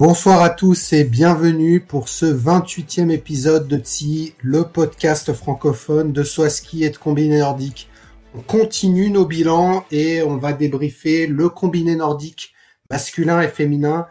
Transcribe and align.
Bonsoir 0.00 0.40
à 0.40 0.48
tous 0.48 0.94
et 0.94 1.04
bienvenue 1.04 1.78
pour 1.78 2.08
ce 2.08 2.24
28e 2.24 3.10
épisode 3.10 3.68
de 3.68 3.76
TSI, 3.76 4.34
le 4.40 4.62
podcast 4.62 5.30
francophone 5.34 6.14
de 6.14 6.22
Swaski 6.22 6.84
et 6.84 6.88
de 6.88 6.96
Combiné 6.96 7.40
Nordique. 7.40 7.90
On 8.34 8.40
continue 8.40 9.10
nos 9.10 9.26
bilans 9.26 9.84
et 9.90 10.22
on 10.22 10.38
va 10.38 10.54
débriefer 10.54 11.26
le 11.26 11.50
combiné 11.50 11.96
nordique 11.96 12.54
masculin 12.88 13.42
et 13.42 13.48
féminin. 13.48 14.06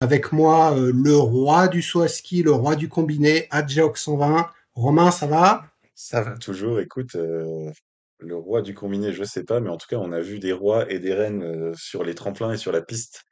Avec 0.00 0.30
moi, 0.30 0.78
euh, 0.78 0.92
le 0.94 1.16
roi 1.16 1.66
du 1.66 1.82
Swaski, 1.82 2.44
le 2.44 2.52
roi 2.52 2.76
du 2.76 2.88
combiné, 2.88 3.48
Adjeok 3.50 3.98
120. 3.98 4.46
Romain, 4.74 5.10
ça 5.10 5.26
va? 5.26 5.64
Ça 5.96 6.22
va 6.22 6.38
toujours. 6.38 6.78
Écoute, 6.78 7.16
euh, 7.16 7.72
le 8.20 8.36
roi 8.36 8.62
du 8.62 8.72
combiné, 8.72 9.12
je 9.12 9.24
sais 9.24 9.42
pas, 9.42 9.58
mais 9.58 9.70
en 9.70 9.78
tout 9.78 9.88
cas, 9.90 9.96
on 9.96 10.12
a 10.12 10.20
vu 10.20 10.38
des 10.38 10.52
rois 10.52 10.88
et 10.92 11.00
des 11.00 11.12
reines 11.12 11.42
euh, 11.42 11.72
sur 11.74 12.04
les 12.04 12.14
tremplins 12.14 12.52
et 12.52 12.56
sur 12.56 12.70
la 12.70 12.82
piste 12.82 13.24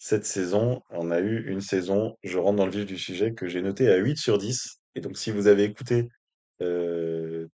cette 0.00 0.26
saison, 0.26 0.82
on 0.90 1.12
a 1.12 1.20
eu 1.20 1.46
une 1.48 1.62
saison, 1.62 2.16
je 2.24 2.38
rentre 2.38 2.56
dans 2.58 2.66
le 2.66 2.72
vif 2.72 2.86
du 2.86 2.98
sujet, 2.98 3.34
que 3.34 3.46
j'ai 3.48 3.62
noté 3.62 3.88
à 3.90 3.98
8 3.98 4.18
sur 4.18 4.38
10. 4.38 4.80
Et 4.96 5.02
donc, 5.02 5.18
si 5.18 5.30
vous 5.30 5.46
avez 5.46 5.64
écouté 5.64 6.08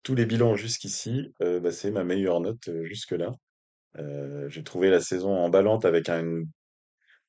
tous 0.04 0.16
les 0.16 0.26
bilans 0.26 0.56
jusqu'ici, 0.56 1.34
bah, 1.40 1.72
c'est 1.72 1.92
ma 1.92 2.04
meilleure 2.04 2.40
note 2.42 2.70
jusque-là. 2.84 3.32
J'ai 4.50 4.64
trouvé 4.64 4.90
la 4.90 5.00
saison 5.02 5.32
emballante 5.36 5.86
avec 5.86 6.10
un- 6.10 6.24
une, 6.24 6.48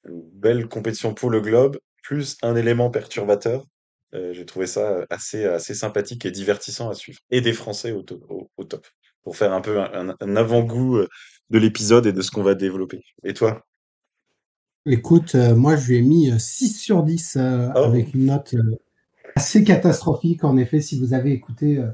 belle 0.08 0.68
compétition 0.68 1.14
pour 1.14 1.30
le 1.30 1.40
globe, 1.40 1.78
plus 2.02 2.36
un 2.42 2.56
élément 2.56 2.90
perturbateur. 2.90 3.66
J'ai 4.12 4.46
trouvé 4.46 4.66
ça 4.66 5.04
assez, 5.10 5.44
assez 5.44 5.74
sympathique 5.74 6.24
et 6.26 6.30
divertissant 6.30 6.88
à 6.90 6.94
suivre. 6.94 7.20
Et 7.30 7.40
des 7.42 7.52
Français 7.52 7.92
au, 7.92 8.02
to- 8.02 8.22
au, 8.30 8.50
au 8.56 8.64
top. 8.64 8.86
Pour 9.24 9.36
faire 9.36 9.52
un 9.52 9.60
peu 9.60 9.80
un, 9.80 10.16
avant-goût 10.36 11.00
de 11.50 11.58
l'épisode 11.58 12.06
et 12.06 12.12
de 12.12 12.22
ce 12.22 12.30
qu'on 12.30 12.42
va 12.44 12.54
développer. 12.54 13.02
Et 13.24 13.34
toi? 13.34 13.62
Écoute, 14.88 15.34
euh, 15.34 15.56
moi 15.56 15.74
je 15.76 15.88
lui 15.88 15.96
ai 15.96 16.02
mis 16.02 16.30
euh, 16.30 16.38
6 16.38 16.78
sur 16.80 17.02
10 17.02 17.36
euh, 17.36 17.68
Oh. 17.74 17.78
avec 17.78 18.14
une 18.14 18.26
note 18.26 18.54
euh, 18.54 18.78
assez 19.34 19.64
catastrophique. 19.64 20.44
En 20.44 20.56
effet, 20.56 20.80
si 20.80 20.98
vous 20.98 21.12
avez 21.12 21.32
écouté 21.32 21.78
euh, 21.78 21.88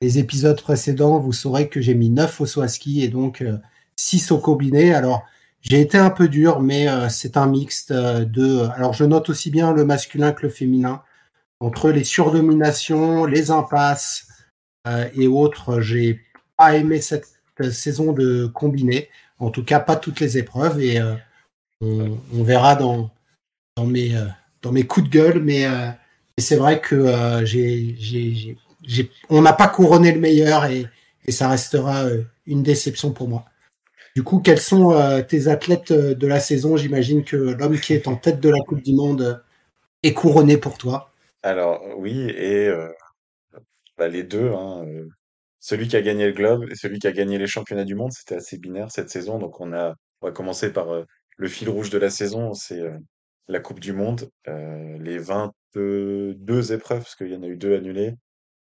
les 0.00 0.18
épisodes 0.18 0.60
précédents, 0.60 1.18
vous 1.18 1.32
saurez 1.32 1.68
que 1.68 1.80
j'ai 1.80 1.94
mis 1.94 2.08
9 2.10 2.40
au 2.40 2.46
Swaski 2.46 3.02
et 3.02 3.08
donc 3.08 3.42
euh, 3.42 3.58
6 3.96 4.32
au 4.32 4.38
combiné. 4.38 4.94
Alors, 4.94 5.24
j'ai 5.60 5.80
été 5.80 5.98
un 5.98 6.10
peu 6.10 6.28
dur, 6.28 6.60
mais 6.60 6.88
euh, 6.88 7.08
c'est 7.08 7.36
un 7.36 7.46
mixte 7.46 7.90
euh, 7.90 8.24
de... 8.24 8.60
Alors, 8.76 8.94
je 8.94 9.04
note 9.04 9.28
aussi 9.28 9.50
bien 9.50 9.72
le 9.72 9.84
masculin 9.84 10.32
que 10.32 10.42
le 10.42 10.48
féminin. 10.48 11.02
Entre 11.60 11.90
les 11.90 12.04
surdominations, 12.04 13.24
les 13.26 13.50
impasses 13.50 14.28
euh, 14.86 15.08
et 15.14 15.26
autres, 15.26 15.80
j'ai 15.80 16.20
pas 16.56 16.76
aimé 16.76 17.00
cette 17.00 17.26
euh, 17.60 17.70
saison 17.70 18.12
de 18.12 18.46
combiné. 18.46 19.08
En 19.38 19.50
tout 19.50 19.64
cas, 19.64 19.80
pas 19.80 19.96
toutes 19.96 20.20
les 20.20 20.38
épreuves. 20.38 20.80
Et 20.80 21.00
euh, 21.00 21.16
on, 21.80 22.42
verra 22.42 22.76
dans, 22.76 23.10
dans, 23.76 23.86
mes, 23.86 24.16
euh, 24.16 24.26
dans 24.62 24.72
mes 24.72 24.86
coups 24.86 25.08
de 25.08 25.12
gueule, 25.12 25.42
mais, 25.42 25.66
euh, 25.66 25.90
c'est 26.38 26.56
vrai 26.56 26.80
que 26.80 26.94
euh, 26.94 27.44
j'ai, 27.44 28.56
on 29.28 29.42
n'a 29.42 29.52
pas 29.52 29.68
couronné 29.68 30.12
le 30.12 30.20
meilleur 30.20 30.66
et, 30.66 30.86
ça 31.30 31.50
restera 31.50 32.06
une 32.46 32.62
déception 32.62 33.12
pour 33.12 33.28
moi. 33.28 33.44
Du 34.16 34.22
coup, 34.22 34.38
quels 34.38 34.60
sont 34.60 34.94
tes 35.28 35.48
athlètes 35.48 35.92
de 35.92 36.26
la 36.26 36.40
saison? 36.40 36.78
J'imagine 36.78 37.22
que 37.22 37.36
l'homme 37.36 37.78
qui 37.78 37.92
est 37.92 38.08
en 38.08 38.16
tête 38.16 38.40
de 38.40 38.48
la 38.48 38.60
Coupe 38.66 38.80
du 38.80 38.94
Monde 38.94 39.44
est 40.02 40.14
couronné 40.14 40.56
pour 40.56 40.78
toi. 40.78 41.10
Alors 41.42 41.82
oui, 41.98 42.30
et 42.30 42.70
bah, 43.98 44.08
les 44.08 44.22
deux, 44.22 44.50
hein, 44.54 44.86
celui 45.60 45.86
qui 45.86 45.96
a 45.96 46.00
gagné 46.00 46.24
le 46.24 46.32
Globe 46.32 46.64
et 46.70 46.74
celui 46.74 46.98
qui 46.98 47.08
a 47.08 47.12
gagné 47.12 47.36
les 47.36 47.46
championnats 47.46 47.84
du 47.84 47.94
monde, 47.94 48.12
c'était 48.12 48.36
assez 48.36 48.56
binaire 48.56 48.90
cette 48.90 49.10
saison. 49.10 49.38
Donc 49.38 49.60
on 49.60 49.74
a, 49.74 49.96
on 50.22 50.28
va 50.28 50.32
commencer 50.32 50.72
par 50.72 50.86
le 51.38 51.48
fil 51.48 51.70
rouge 51.70 51.88
de 51.90 51.98
la 51.98 52.10
saison, 52.10 52.52
c'est 52.52 52.82
la 53.46 53.60
Coupe 53.60 53.80
du 53.80 53.92
Monde, 53.92 54.28
les 54.46 55.18
22 55.18 56.72
épreuves, 56.72 56.98
parce 57.00 57.16
qu'il 57.16 57.32
y 57.32 57.36
en 57.36 57.42
a 57.42 57.46
eu 57.46 57.56
deux 57.56 57.74
annulées, 57.74 58.14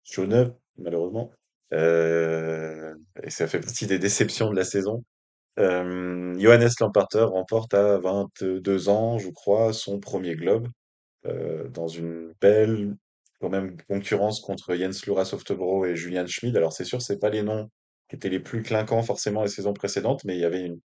sur 0.03 0.27
neuf, 0.27 0.49
malheureusement. 0.77 1.31
Et 1.71 3.29
ça 3.29 3.47
fait 3.47 3.61
partie 3.61 3.87
des 3.87 3.99
déceptions 3.99 4.49
de 4.49 4.55
la 4.55 4.65
saison. 4.65 5.05
Johannes 5.57 6.69
Lamparter 6.81 7.23
remporte 7.23 7.73
à 7.73 7.99
22 7.99 8.89
ans, 8.89 9.19
je 9.19 9.29
crois, 9.29 9.71
son 9.71 9.99
premier 9.99 10.35
Globe 10.35 10.67
dans 11.69 11.87
une 11.87 12.33
belle 12.41 12.95
quand 13.39 13.49
même 13.49 13.77
concurrence 13.87 14.39
contre 14.41 14.75
Jens 14.75 15.05
Lura 15.05 15.25
Softebro 15.25 15.85
et 15.85 15.95
Julian 15.95 16.25
Schmid. 16.27 16.55
Alors 16.57 16.73
c'est 16.73 16.85
sûr, 16.85 17.01
c'est 17.01 17.19
pas 17.19 17.29
les 17.29 17.43
noms 17.43 17.69
qui 18.09 18.15
étaient 18.15 18.29
les 18.29 18.39
plus 18.39 18.61
clinquants 18.63 19.03
forcément 19.03 19.43
les 19.43 19.49
saisons 19.49 19.73
précédentes, 19.73 20.23
mais 20.25 20.35
il 20.35 20.39
y 20.39 20.45
avait 20.45 20.65
une, 20.65 20.79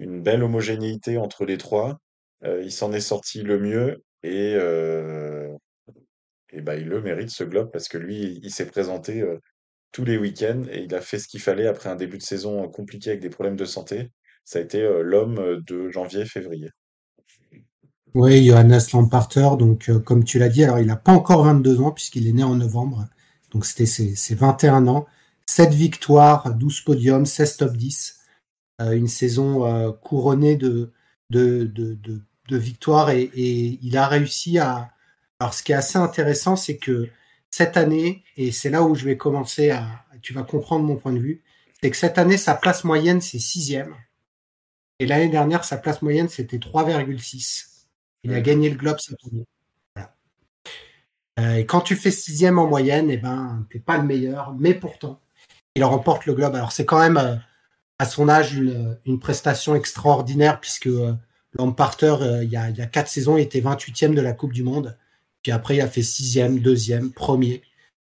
une 0.00 0.22
belle 0.22 0.42
homogénéité 0.42 1.18
entre 1.18 1.44
les 1.44 1.58
trois. 1.58 2.00
Euh, 2.44 2.62
il 2.64 2.72
s'en 2.72 2.92
est 2.92 3.00
sorti 3.00 3.42
le 3.42 3.60
mieux 3.60 4.02
et, 4.22 4.54
euh, 4.56 5.54
et 6.50 6.62
bah, 6.62 6.74
il 6.76 6.88
le 6.88 7.02
mérite 7.02 7.30
ce 7.30 7.44
globe 7.44 7.70
parce 7.70 7.88
que 7.88 7.98
lui, 7.98 8.40
il 8.42 8.50
s'est 8.50 8.66
présenté 8.66 9.20
euh, 9.20 9.38
tous 9.92 10.04
les 10.04 10.16
week-ends 10.16 10.62
et 10.72 10.82
il 10.82 10.94
a 10.94 11.00
fait 11.00 11.18
ce 11.18 11.28
qu'il 11.28 11.40
fallait 11.40 11.66
après 11.66 11.90
un 11.90 11.96
début 11.96 12.18
de 12.18 12.22
saison 12.22 12.66
compliqué 12.68 13.10
avec 13.10 13.20
des 13.20 13.28
problèmes 13.28 13.56
de 13.56 13.64
santé. 13.64 14.10
Ça 14.44 14.58
a 14.58 14.62
été 14.62 14.82
l'homme 15.02 15.62
de 15.66 15.90
janvier-février. 15.90 16.70
Oui, 18.14 18.46
Johannes 18.46 18.80
Lamparter, 18.92 19.50
donc 19.58 19.90
comme 20.04 20.24
tu 20.24 20.38
l'as 20.38 20.48
dit, 20.48 20.64
alors 20.64 20.80
il 20.80 20.86
n'a 20.86 20.96
pas 20.96 21.12
encore 21.12 21.44
22 21.44 21.80
ans 21.80 21.92
puisqu'il 21.92 22.26
est 22.26 22.32
né 22.32 22.42
en 22.42 22.56
novembre, 22.56 23.06
donc 23.52 23.66
c'était 23.66 23.86
ses, 23.86 24.16
ses 24.16 24.34
21 24.34 24.88
ans. 24.88 25.06
7 25.46 25.74
victoires, 25.74 26.54
12 26.54 26.80
podiums, 26.80 27.26
16 27.26 27.56
top 27.58 27.76
10. 27.76 28.19
Euh, 28.80 28.92
une 28.92 29.08
saison 29.08 29.66
euh, 29.66 29.92
couronnée 29.92 30.56
de, 30.56 30.92
de, 31.28 31.64
de, 31.64 31.94
de, 31.94 32.22
de 32.48 32.56
victoires 32.56 33.10
et, 33.10 33.22
et 33.22 33.78
il 33.82 33.96
a 33.96 34.06
réussi 34.06 34.58
à... 34.58 34.90
Alors 35.38 35.52
ce 35.54 35.62
qui 35.62 35.72
est 35.72 35.74
assez 35.74 35.98
intéressant, 35.98 36.56
c'est 36.56 36.78
que 36.78 37.08
cette 37.50 37.76
année, 37.76 38.24
et 38.36 38.52
c'est 38.52 38.70
là 38.70 38.82
où 38.82 38.94
je 38.94 39.04
vais 39.04 39.16
commencer 39.16 39.70
à... 39.70 39.86
Tu 40.22 40.32
vas 40.32 40.44
comprendre 40.44 40.86
mon 40.86 40.96
point 40.96 41.12
de 41.12 41.18
vue, 41.18 41.42
c'est 41.82 41.90
que 41.90 41.96
cette 41.96 42.16
année, 42.16 42.36
sa 42.36 42.54
place 42.54 42.84
moyenne, 42.84 43.20
c'est 43.20 43.38
sixième. 43.38 43.94
Et 44.98 45.06
l'année 45.06 45.28
dernière, 45.28 45.64
sa 45.64 45.76
place 45.76 46.00
moyenne, 46.02 46.28
c'était 46.28 46.58
3,6. 46.58 47.86
Il 48.22 48.32
a 48.34 48.40
gagné 48.40 48.70
le 48.70 48.76
globe 48.76 48.98
cette 48.98 49.18
année. 49.30 49.46
Voilà. 49.94 50.14
Euh, 51.38 51.56
et 51.56 51.66
quand 51.66 51.80
tu 51.80 51.96
fais 51.96 52.10
sixième 52.10 52.58
en 52.58 52.66
moyenne, 52.66 53.10
eh 53.10 53.16
ben, 53.16 53.66
t'es 53.70 53.78
pas 53.78 53.98
le 53.98 54.04
meilleur, 54.04 54.54
mais 54.58 54.74
pourtant, 54.74 55.18
il 55.74 55.84
remporte 55.84 56.26
le 56.26 56.34
globe. 56.34 56.54
Alors 56.54 56.72
c'est 56.72 56.84
quand 56.84 56.98
même 56.98 57.42
à 58.00 58.06
son 58.06 58.30
âge 58.30 58.54
une, 58.54 59.20
prestation 59.20 59.74
extraordinaire 59.74 60.58
puisque 60.58 60.86
euh, 60.86 61.12
Lamparter, 61.52 62.16
euh, 62.22 62.44
il 62.44 62.50
y, 62.50 62.56
a, 62.56 62.70
quatre 62.86 63.08
saisons, 63.08 63.36
était 63.36 63.60
28e 63.60 64.14
de 64.14 64.22
la 64.22 64.32
Coupe 64.32 64.54
du 64.54 64.62
Monde. 64.62 64.96
Puis 65.42 65.52
après, 65.52 65.76
il 65.76 65.80
a 65.82 65.86
fait 65.86 66.02
sixième, 66.02 66.60
deuxième, 66.60 67.12
premier. 67.12 67.60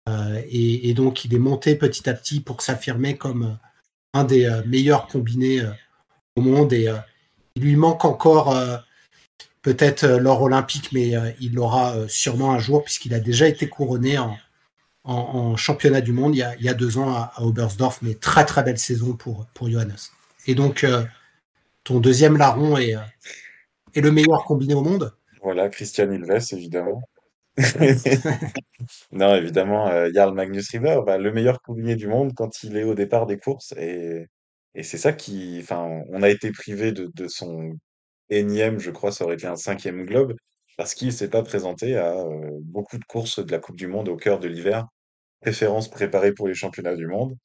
Euh, 0.08 0.42
et, 0.48 0.90
et 0.90 0.94
donc, 0.94 1.26
il 1.26 1.34
est 1.34 1.40
monté 1.40 1.76
petit 1.76 2.10
à 2.10 2.14
petit 2.14 2.40
pour 2.40 2.62
s'affirmer 2.62 3.18
comme 3.18 3.44
euh, 3.44 3.56
un 4.14 4.24
des 4.24 4.50
meilleurs 4.66 5.08
combinés 5.08 5.62
au 6.38 6.42
monde. 6.42 6.72
Et 6.72 6.88
il 7.56 7.64
lui 7.64 7.76
manque 7.76 8.06
encore 8.06 8.56
peut-être 9.64 10.06
l'or 10.06 10.44
olympique, 10.44 10.92
mais 10.92 11.14
il 11.42 11.56
l'aura 11.56 11.96
sûrement 12.08 12.52
un 12.52 12.60
jour 12.60 12.84
puisqu'il 12.84 13.16
a 13.16 13.20
déjà 13.20 13.48
été 13.48 13.68
couronné 13.68 14.20
en, 14.20 14.38
en, 15.04 15.56
championnat 15.58 16.02
du 16.02 16.14
monde 16.14 16.36
il 16.36 16.56
y 16.60 16.70
a, 16.70 16.74
deux 16.74 16.98
ans 16.98 17.12
à, 17.14 17.32
à 17.36 17.44
Oberstdorf. 17.44 18.02
Mais 18.02 18.16
très 18.16 18.46
très 18.46 18.64
belle 18.64 18.80
saison 18.80 19.14
pour, 19.14 19.46
pour 19.54 19.70
Johannes. 19.70 19.96
Et 20.48 20.56
donc, 20.56 20.84
euh, 20.84 21.04
ton 21.84 22.00
deuxième 22.00 22.38
larron 22.38 22.78
est, 22.78 22.96
euh, 22.96 23.02
est 23.96 24.02
le 24.02 24.12
meilleur 24.12 24.44
combiné 24.46 24.74
au 24.74 24.82
monde. 24.82 25.16
Voilà, 25.42 25.70
Christian 25.70 26.12
Ilves, 26.12 26.48
évidemment. 26.52 27.02
Non, 29.14 29.36
évidemment, 29.36 29.88
euh, 29.88 30.10
Jarl 30.14 30.34
Magnus 30.34 30.70
River, 30.72 31.00
bah, 31.06 31.18
le 31.18 31.32
meilleur 31.32 31.62
combiné 31.62 31.96
du 31.96 32.08
monde 32.08 32.34
quand 32.36 32.64
il 32.64 32.76
est 32.76 32.84
au 32.84 32.96
départ 32.96 33.26
des 33.26 33.38
courses. 33.38 33.74
Et, 33.78 34.28
et 34.76 34.84
c'est 34.84 34.98
ça 34.98 35.14
qui, 35.14 35.60
enfin, 35.62 36.02
on 36.10 36.22
a 36.22 36.30
été 36.30 36.52
privé 36.52 36.92
de, 36.92 37.10
de 37.16 37.28
son 37.30 37.78
énième, 38.30 38.80
je 38.80 38.92
crois, 38.92 39.12
ça 39.12 39.24
aurait 39.26 39.36
été 39.36 39.48
un 39.48 39.56
cinquième 39.56 40.06
globe, 40.06 40.36
parce 40.78 40.96
qu'il 40.96 41.14
s'est 41.14 41.30
pas 41.30 41.44
présenté 41.44 41.96
à 41.96 42.14
beaucoup 42.62 42.98
de 42.98 43.06
courses 43.06 43.46
de 43.46 43.52
la 43.52 43.60
Coupe 43.60 43.78
du 43.78 43.88
Monde 43.88 44.10
au 44.10 44.18
cœur 44.18 44.40
de 44.40 44.48
l'hiver, 44.48 44.88
préférence 45.44 45.90
préparée 45.90 46.34
pour 46.34 46.48
les 46.48 46.56
championnats 46.56 46.96
du 46.96 47.08
monde. 47.08 47.36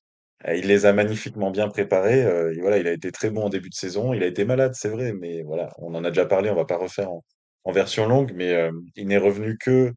Euh, 0.46 0.54
il 0.56 0.66
les 0.68 0.86
a 0.86 0.92
magnifiquement 0.92 1.50
bien 1.50 1.68
préparés. 1.68 2.24
euh, 2.24 2.54
et 2.54 2.60
voilà, 2.60 2.78
il 2.78 2.86
a 2.88 2.92
été 2.92 3.10
très 3.12 3.30
bon 3.30 3.44
en 3.46 3.48
début 3.50 3.70
de 3.70 3.74
saison. 3.74 4.14
Il 4.14 4.22
a 4.22 4.26
été 4.26 4.44
malade, 4.44 4.74
c'est 4.74 4.88
vrai, 4.88 5.12
mais 5.12 5.42
voilà, 5.42 5.70
on 5.78 5.94
en 5.94 6.04
a 6.04 6.10
déjà 6.10 6.26
parlé. 6.26 6.50
On 6.50 6.54
va 6.54 6.64
pas 6.64 6.78
refaire 6.78 7.10
en, 7.10 7.22
version 7.72 8.06
longue, 8.08 8.32
mais 8.34 8.54
euh, 8.54 8.72
il 8.96 9.08
n'est 9.08 9.18
revenu 9.18 9.58
que 9.58 9.92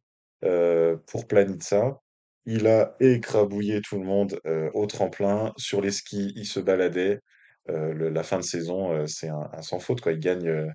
pour 1.08 1.28
Planitza. 1.28 2.00
Il 2.46 2.68
a 2.68 2.96
écrabouillé 3.00 3.82
tout 3.82 3.98
le 4.00 4.06
monde 4.06 4.40
au 4.74 4.88
tremplin, 4.88 5.54
sur 5.58 5.82
les 5.82 5.92
skis, 5.92 6.34
il 6.36 6.46
se 6.48 6.60
baladait. 6.60 7.20
La 7.68 8.24
fin 8.24 8.38
de 8.40 8.44
saison, 8.44 9.06
c'est 9.08 9.30
un, 9.30 9.62
sans 9.62 9.80
faute, 9.80 10.02
quoi. 10.02 10.14
Il 10.14 10.20
gagne, 10.20 10.74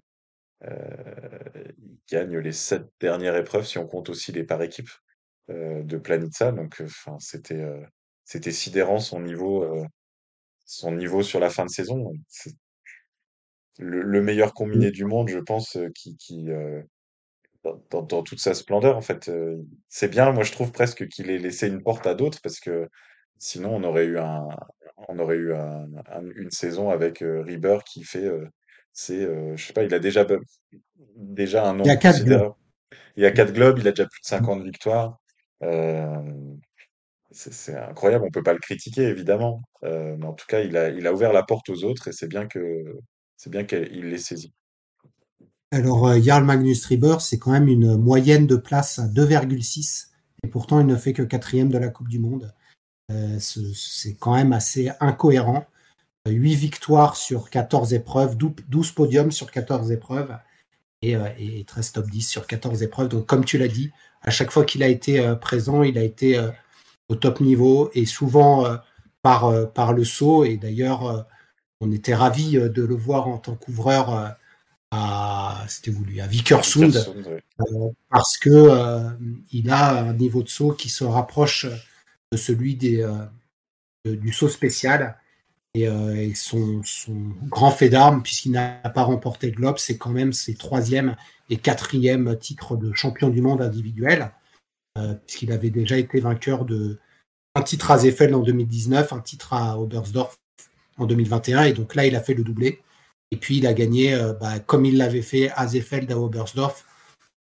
il 0.62 1.98
gagne 2.10 2.38
les 2.38 2.52
sept 2.52 2.84
dernières 3.00 3.36
épreuves, 3.36 3.66
si 3.66 3.78
on 3.78 3.86
compte 3.86 4.08
aussi 4.10 4.32
les 4.32 4.44
par 4.44 4.62
équipes 4.62 4.88
euh, 4.88 5.05
de 5.48 5.98
Planitza. 5.98 6.52
Donc, 6.52 6.80
euh, 6.80 6.86
enfin, 6.86 7.16
c'était 7.20 7.54
euh, 7.60 7.82
c'était 8.24 8.52
sidérant 8.52 8.98
son 9.00 9.20
niveau, 9.20 9.64
euh, 9.64 9.84
son 10.66 10.92
niveau 10.92 11.22
sur 11.24 11.40
la 11.40 11.50
fin 11.50 11.64
de 11.66 11.70
saison. 11.70 12.12
C'est 12.28 12.54
le, 13.78 14.02
le 14.02 14.22
meilleur 14.22 14.52
combiné 14.54 14.90
du 14.90 15.04
monde, 15.06 15.28
je 15.28 15.38
pense, 15.38 15.76
euh, 15.76 15.88
qui, 15.94 16.16
qui 16.18 16.50
euh, 16.50 16.82
dans, 17.90 18.22
toute 18.22 18.38
sa 18.40 18.54
splendeur, 18.54 18.96
en 18.96 19.00
fait. 19.00 19.28
euh, 19.28 19.56
c'est 19.88 20.08
bien, 20.08 20.32
moi, 20.32 20.44
je 20.44 20.52
trouve 20.52 20.72
presque 20.72 21.08
qu'il 21.08 21.30
ait 21.30 21.38
laissé 21.38 21.68
une 21.68 21.82
porte 21.82 22.06
à 22.06 22.14
d'autres 22.14 22.40
parce 22.42 22.60
que 22.60 22.88
sinon, 23.38 23.74
on 23.76 23.84
aurait 23.84 24.06
eu 24.06 24.18
un, 24.18 24.48
on 25.08 25.18
aurait 25.18 25.36
eu 25.36 25.52
un- 25.54 25.86
un- 26.10 26.30
une 26.36 26.50
saison 26.50 26.90
avec 26.90 27.22
euh, 27.22 27.42
Rieber 27.42 27.78
qui 27.84 28.04
fait, 28.04 28.24
euh, 28.24 28.46
c'est, 28.92 29.24
euh, 29.24 29.56
je 29.56 29.66
sais 29.66 29.72
pas, 29.72 29.82
il 29.84 29.94
a 29.94 29.98
déjà, 29.98 30.24
déjà 31.16 31.66
un 31.68 31.74
Il 31.82 31.86
y 31.86 31.90
a 31.90 31.96
nombre 31.96 31.96
quatre 31.96 32.22
globes. 32.22 32.52
Il 33.16 33.22
y 33.24 33.26
a 33.26 33.32
quatre 33.32 33.52
globes, 33.52 33.78
il 33.78 33.88
a 33.88 33.92
déjà 33.92 34.06
plus 34.06 34.20
de 34.22 34.26
50 34.26 34.62
victoires. 34.64 35.18
C'est 37.30 37.76
incroyable, 37.76 38.24
on 38.24 38.30
peut 38.30 38.42
pas 38.42 38.52
le 38.52 38.58
critiquer 38.58 39.02
évidemment, 39.02 39.62
mais 39.82 40.24
en 40.24 40.32
tout 40.32 40.46
cas, 40.46 40.60
il 40.60 40.76
a, 40.76 41.12
ouvert 41.12 41.32
la 41.32 41.42
porte 41.42 41.68
aux 41.68 41.84
autres 41.84 42.08
et 42.08 42.12
c'est 42.12 42.28
bien 42.28 42.46
que 42.46 42.96
c'est 43.36 43.50
bien 43.50 43.64
qu'il 43.64 44.08
l'ait 44.08 44.18
saisi. 44.18 44.52
Alors, 45.72 46.06
euh, 46.06 46.20
Jarl 46.20 46.44
Magnus 46.44 46.86
Rieber, 46.86 47.16
c'est 47.20 47.38
quand 47.38 47.50
même 47.50 47.68
une 47.68 47.96
moyenne 47.96 48.46
de 48.46 48.56
place 48.56 48.98
à 48.98 49.08
2,6 49.08 50.12
et 50.42 50.48
pourtant 50.48 50.80
il 50.80 50.86
ne 50.86 50.96
fait 50.96 51.12
que 51.12 51.22
quatrième 51.22 51.68
de 51.68 51.78
la 51.78 51.88
Coupe 51.88 52.08
du 52.08 52.18
Monde. 52.18 52.54
Ce- 53.10 53.72
c'est 53.74 54.14
quand 54.14 54.34
même 54.34 54.52
assez 54.52 54.90
incohérent. 55.00 55.66
Euh, 56.26 56.30
8 56.30 56.54
victoires 56.54 57.16
sur 57.16 57.50
14 57.50 57.94
épreuves, 57.94 58.36
12 58.36 58.54
12 58.68 58.92
podiums 58.92 59.30
sur 59.30 59.50
14 59.50 59.92
épreuves 59.92 60.36
et, 61.02 61.16
euh, 61.16 61.28
et 61.38 61.64
13 61.64 61.92
top 61.92 62.10
10 62.10 62.22
sur 62.22 62.46
14 62.46 62.82
épreuves. 62.82 63.08
Donc, 63.08 63.26
comme 63.26 63.44
tu 63.44 63.58
l'as 63.58 63.68
dit, 63.68 63.92
à 64.22 64.30
chaque 64.30 64.50
fois 64.50 64.64
qu'il 64.64 64.82
a 64.82 64.88
été 64.88 65.20
euh, 65.20 65.34
présent, 65.34 65.82
il 65.82 65.98
a 65.98 66.02
été 66.02 66.36
euh, 66.36 66.50
au 67.08 67.14
top 67.14 67.40
niveau 67.40 67.90
et 67.94 68.06
souvent 68.06 68.66
euh, 68.66 68.76
par, 69.22 69.70
par 69.72 69.92
le 69.92 70.04
saut. 70.04 70.44
Et 70.44 70.56
d'ailleurs, 70.56 71.26
on 71.80 71.90
était 71.92 72.14
ravis 72.14 72.52
de 72.52 72.82
le 72.84 72.94
voir 72.94 73.28
en 73.28 73.38
tant 73.38 73.56
qu'ouvreur 73.56 74.36
à, 74.92 75.64
c'était 75.68 75.90
voulu, 75.90 76.20
à 76.20 76.26
euh, 76.26 77.88
parce 78.08 78.38
que 78.38 79.16
il 79.52 79.70
a 79.70 79.98
un 79.98 80.12
niveau 80.12 80.44
de 80.44 80.48
saut 80.48 80.72
qui 80.72 80.88
se 80.88 81.02
rapproche 81.02 81.66
de 82.30 82.36
celui 82.36 82.76
des, 82.76 83.04
du 84.04 84.32
saut 84.32 84.48
spécial. 84.48 85.18
Et, 85.76 85.86
euh, 85.88 86.32
son, 86.34 86.80
grand 87.42 87.70
fait 87.70 87.90
d'armes, 87.90 88.22
puisqu'il 88.22 88.52
n'a 88.52 88.78
pas 88.94 89.02
remporté 89.02 89.48
le 89.48 89.52
globe, 89.52 89.76
c'est 89.76 89.98
quand 89.98 90.08
même 90.08 90.32
ses 90.32 90.54
troisième 90.54 91.16
et 91.50 91.58
quatrième 91.58 92.38
titres 92.38 92.76
de 92.76 92.94
champion 92.94 93.28
du 93.28 93.42
monde 93.42 93.60
individuel, 93.60 94.30
euh, 94.96 95.12
puisqu'il 95.26 95.52
avait 95.52 95.68
déjà 95.68 95.98
été 95.98 96.18
vainqueur 96.18 96.64
de 96.64 96.98
un 97.54 97.60
titre 97.60 97.90
à 97.90 97.98
Zeffel 97.98 98.34
en 98.34 98.40
2019, 98.40 99.12
un 99.12 99.20
titre 99.20 99.52
à 99.52 99.78
Oberstdorf 99.78 100.38
en 100.96 101.04
2021, 101.04 101.64
et 101.64 101.72
donc 101.74 101.94
là 101.94 102.06
il 102.06 102.16
a 102.16 102.20
fait 102.20 102.34
le 102.34 102.42
doublé. 102.42 102.80
Et 103.30 103.36
puis 103.36 103.58
il 103.58 103.66
a 103.66 103.74
gagné, 103.74 104.14
euh, 104.14 104.32
bah, 104.32 104.58
comme 104.60 104.86
il 104.86 104.96
l'avait 104.96 105.20
fait 105.20 105.50
à 105.56 105.66
Zeffeld 105.66 106.10
à 106.10 106.18
Oberstdorf, 106.18 106.86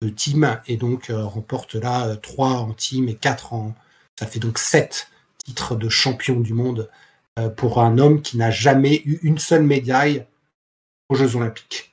le 0.03 0.15
team, 0.15 0.61
et 0.67 0.77
donc 0.77 1.11
remporte 1.11 1.77
là 1.77 2.15
trois 2.17 2.51
en 2.59 2.75
team 2.75 3.09
et 3.09 3.15
quatre 3.15 3.55
en. 3.55 3.75
Ça 4.19 4.27
fait 4.27 4.39
donc 4.39 4.59
sept 4.59 5.09
titres 5.39 5.77
de 5.77 5.89
champion 5.89 6.41
du 6.41 6.53
monde 6.53 6.91
pour 7.57 7.81
un 7.81 7.99
homme 7.99 8.23
qui 8.23 8.37
n'a 8.37 8.51
jamais 8.51 9.03
eu 9.05 9.19
une 9.23 9.39
seule 9.39 9.63
médaille 9.63 10.27
aux 11.09 11.15
Jeux 11.15 11.37
Olympiques. 11.37 11.93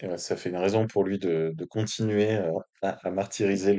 Et 0.00 0.08
ouais, 0.08 0.18
ça 0.18 0.36
fait 0.36 0.50
une 0.50 0.56
raison 0.56 0.86
pour 0.86 1.04
lui 1.04 1.18
de, 1.18 1.54
continuer 1.70 2.34
euh, 2.34 2.50
à, 2.82 3.10
martyriser 3.10 3.74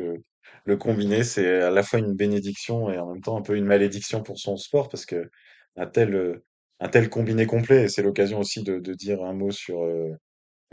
le, 0.65 0.77
combiné. 0.77 1.23
C'est 1.23 1.61
à 1.61 1.69
la 1.69 1.83
fois 1.83 1.99
une 1.99 2.13
bénédiction 2.13 2.89
et 2.89 2.97
en 2.97 3.11
même 3.11 3.21
temps 3.21 3.37
un 3.37 3.41
peu 3.41 3.57
une 3.57 3.65
malédiction 3.65 4.23
pour 4.23 4.39
son 4.39 4.55
sport 4.55 4.89
parce 4.89 5.05
que 5.05 5.29
un 5.75 5.85
tel, 5.85 6.15
euh, 6.15 6.45
un 6.79 6.87
tel 6.87 7.09
combiné 7.09 7.45
complet, 7.45 7.83
et 7.83 7.89
c'est 7.89 8.03
l'occasion 8.03 8.39
aussi 8.39 8.63
de, 8.63 8.79
dire 8.93 9.23
un 9.23 9.33
mot 9.33 9.51
sur 9.51 9.83
euh, 9.83 10.11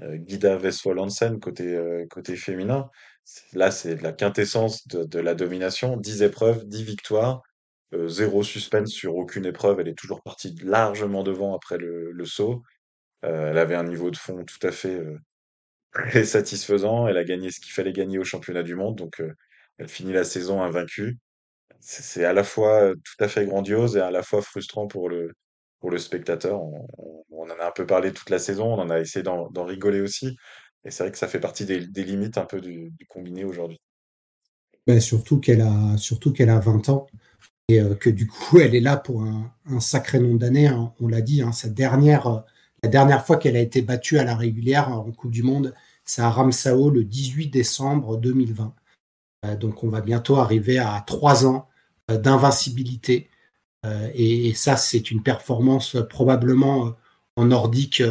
euh, 0.03 0.17
Guida 0.17 0.57
Vesvold 0.57 1.01
Hansen 1.01 1.41
côté, 1.41 1.75
euh, 1.75 2.07
côté 2.11 2.37
féminin. 2.37 2.89
Là, 3.53 3.71
c'est 3.71 4.01
la 4.03 4.13
quintessence 4.13 4.87
de, 4.89 5.05
de 5.05 5.19
la 5.19 5.35
domination. 5.35 5.97
10 5.97 6.23
épreuves, 6.23 6.67
10 6.67 6.85
victoires, 6.85 7.43
euh, 7.95 8.09
zéro 8.09 8.43
suspense 8.43 8.91
sur 8.91 9.17
aucune 9.17 9.47
épreuve. 9.47 9.81
Elle 9.81 9.89
est 9.89 9.99
toujours 9.99 10.23
partie 10.23 10.55
largement 10.63 11.23
devant 11.23 11.55
après 11.55 11.79
le, 11.79 12.25
saut. 12.25 12.63
Euh, 13.25 13.51
elle 13.51 13.59
avait 13.59 13.75
un 13.75 13.85
niveau 13.85 14.11
de 14.11 14.17
fond 14.17 14.45
tout 14.45 14.65
à 14.67 14.73
fait 14.73 14.95
euh, 14.97 15.19
très 15.93 16.25
satisfaisant. 16.25 17.09
Elle 17.09 17.19
a 17.19 17.25
gagné 17.25 17.51
ce 17.51 17.61
qu'il 17.61 17.73
fallait 17.73 17.93
gagner 17.93 18.19
au 18.19 18.25
championnat 18.25 18.63
du 18.63 18.75
monde. 18.77 18.97
Donc, 18.97 19.23
elle 19.79 19.89
finit 19.89 20.13
la 20.13 20.25
saison 20.25 20.63
invaincue. 20.63 21.19
C'est 21.81 22.25
à 22.25 22.33
la 22.33 22.45
fois 22.45 22.93
tout 22.93 23.25
à 23.25 23.29
fait 23.29 23.47
grandiose 23.47 23.97
et 23.97 24.01
à 24.01 24.11
la 24.11 24.23
fois 24.23 24.43
frustrant 24.43 24.87
pour 24.87 25.09
le, 25.09 25.33
pour 25.81 25.91
le 25.91 25.99
spectateur. 25.99 26.61
On, 26.63 26.87
en 27.51 27.59
a 27.59 27.67
un 27.67 27.73
peu 27.73 27.87
parlé 27.87 28.13
toute 28.13 28.31
la 28.31 28.39
saison, 28.39 28.67
on 28.75 28.79
en 28.79 28.91
a 28.91 29.01
essayé 29.01 29.23
d'en 29.25 29.65
rigoler 29.65 30.01
aussi. 30.01 30.37
Et 30.85 30.91
c'est 30.91 31.03
vrai 31.03 31.13
que 31.13 31.19
ça 31.19 31.27
fait 31.27 31.41
partie 31.41 31.65
des, 31.65 31.87
des 31.87 32.05
limites 32.05 32.39
un 32.39 32.45
peu 32.45 32.61
du, 32.61 32.91
du 32.91 33.07
combiné 33.07 33.45
aujourd'hui. 33.45 33.81
Ben, 34.87 35.01
surtout 35.01 35.41
qu'elle 35.41 35.61
a, 35.61 35.97
surtout 35.99 36.33
qu'elle 36.33 36.51
a 36.51 36.59
20 36.59 36.89
ans 36.89 37.07
et 37.71 37.81
euh, 37.81 37.95
que 37.95 38.11
du 38.11 38.27
coup 38.27 38.59
elle 38.59 38.75
est 38.75 38.81
là 38.81 38.97
pour 38.97 39.23
un, 39.23 39.53
sacré 39.81 40.19
nombre 40.19 40.39
d'années. 40.39 40.67
hein. 40.67 40.93
On 41.01 41.09
l'a 41.09 41.21
dit, 41.21 41.43
hein, 41.43 41.53
sa 41.53 41.69
dernière, 41.69 42.27
euh, 42.27 42.41
la 42.83 42.89
dernière 42.89 43.25
fois 43.25 43.37
qu'elle 43.37 43.57
a 43.57 43.61
été 43.61 43.83
battue 43.83 44.19
à 44.19 44.25
la 44.25 44.35
régulière 44.35 44.89
euh, 44.89 44.97
en 44.97 45.13
Coupe 45.13 45.31
du 45.31 45.43
Monde, 45.43 45.75
c'est 46.05 46.23
à 46.23 46.31
Ramsau 46.31 46.91
le 46.91 47.05
18 47.05 47.49
décembre 47.49 48.17
2020. 48.17 48.75
Euh, 49.47 49.57
donc 49.57 49.85
on 49.85 49.89
va 49.89 50.01
bientôt 50.01 50.37
arriver 50.37 50.79
à 50.79 51.03
trois 51.07 51.47
ans 51.47 51.69
d'invincibilité. 52.09 53.29
Et, 54.15 54.53
ça, 54.53 54.77
c'est 54.77 55.11
une 55.11 55.23
performance 55.23 55.97
probablement 56.11 56.93
en 57.37 57.45
nordique 57.47 58.03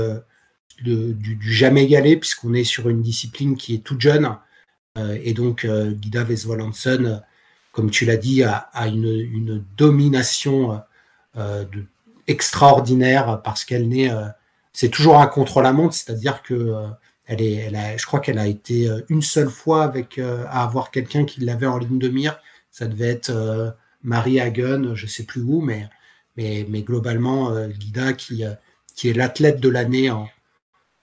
du, 0.82 1.14
du 1.14 1.54
jamais 1.54 1.84
égalé, 1.84 2.16
puisqu'on 2.18 2.54
est 2.56 2.64
sur 2.64 2.90
une 2.90 3.02
discipline 3.02 3.56
qui 3.58 3.76
est 3.76 3.84
toute 3.84 4.00
jeune. 4.02 4.36
Et 4.98 5.34
donc, 5.34 5.68
Guida 5.68 6.22
euh, 6.22 7.20
tu 7.88 8.06
l'as 8.06 8.18
dit, 8.18 8.44
a 8.44 8.70
une, 8.88 9.64
domination 9.78 10.82
euh, 11.38 11.66
extraordinaire 12.28 13.42
parce 13.44 13.64
qu'elle 13.66 13.88
n'est. 13.88 14.12
euh, 14.12 14.28
c'est 14.74 14.90
toujours 14.90 15.20
un 15.20 15.28
contre-la-montre, 15.28 15.94
c'est-à-dire 15.94 16.42
que 16.44 16.54
euh, 16.54 16.88
elle 17.26 17.42
est, 17.42 17.98
je 17.98 18.06
crois 18.06 18.20
qu'elle 18.20 18.40
a 18.40 18.48
été 18.48 18.90
une 19.10 19.22
seule 19.22 19.50
fois 19.50 19.84
avec 19.84 20.18
à 20.20 20.64
avoir 20.64 20.90
quelqu'un 20.90 21.26
qui 21.26 21.42
l'avait 21.42 21.68
en 21.68 21.78
ligne 21.78 22.00
de 22.00 22.10
mire. 22.10 22.40
Ça 22.72 22.88
devait 22.88 23.10
être 23.10 23.76
Marie 24.04 24.40
Hagen, 24.40 24.96
je 24.96 25.06
sais 25.06 25.24
plus 25.24 25.42
où, 25.42 25.62
mais 25.62 25.88
mais, 26.38 26.66
mais 26.70 26.82
globalement 26.82 27.68
Guida 27.68 28.14
qui 28.14 28.42
est 28.44 29.14
l'athlète 29.14 29.60
de 29.60 29.70
l'année 29.70 30.10
en, 30.10 30.28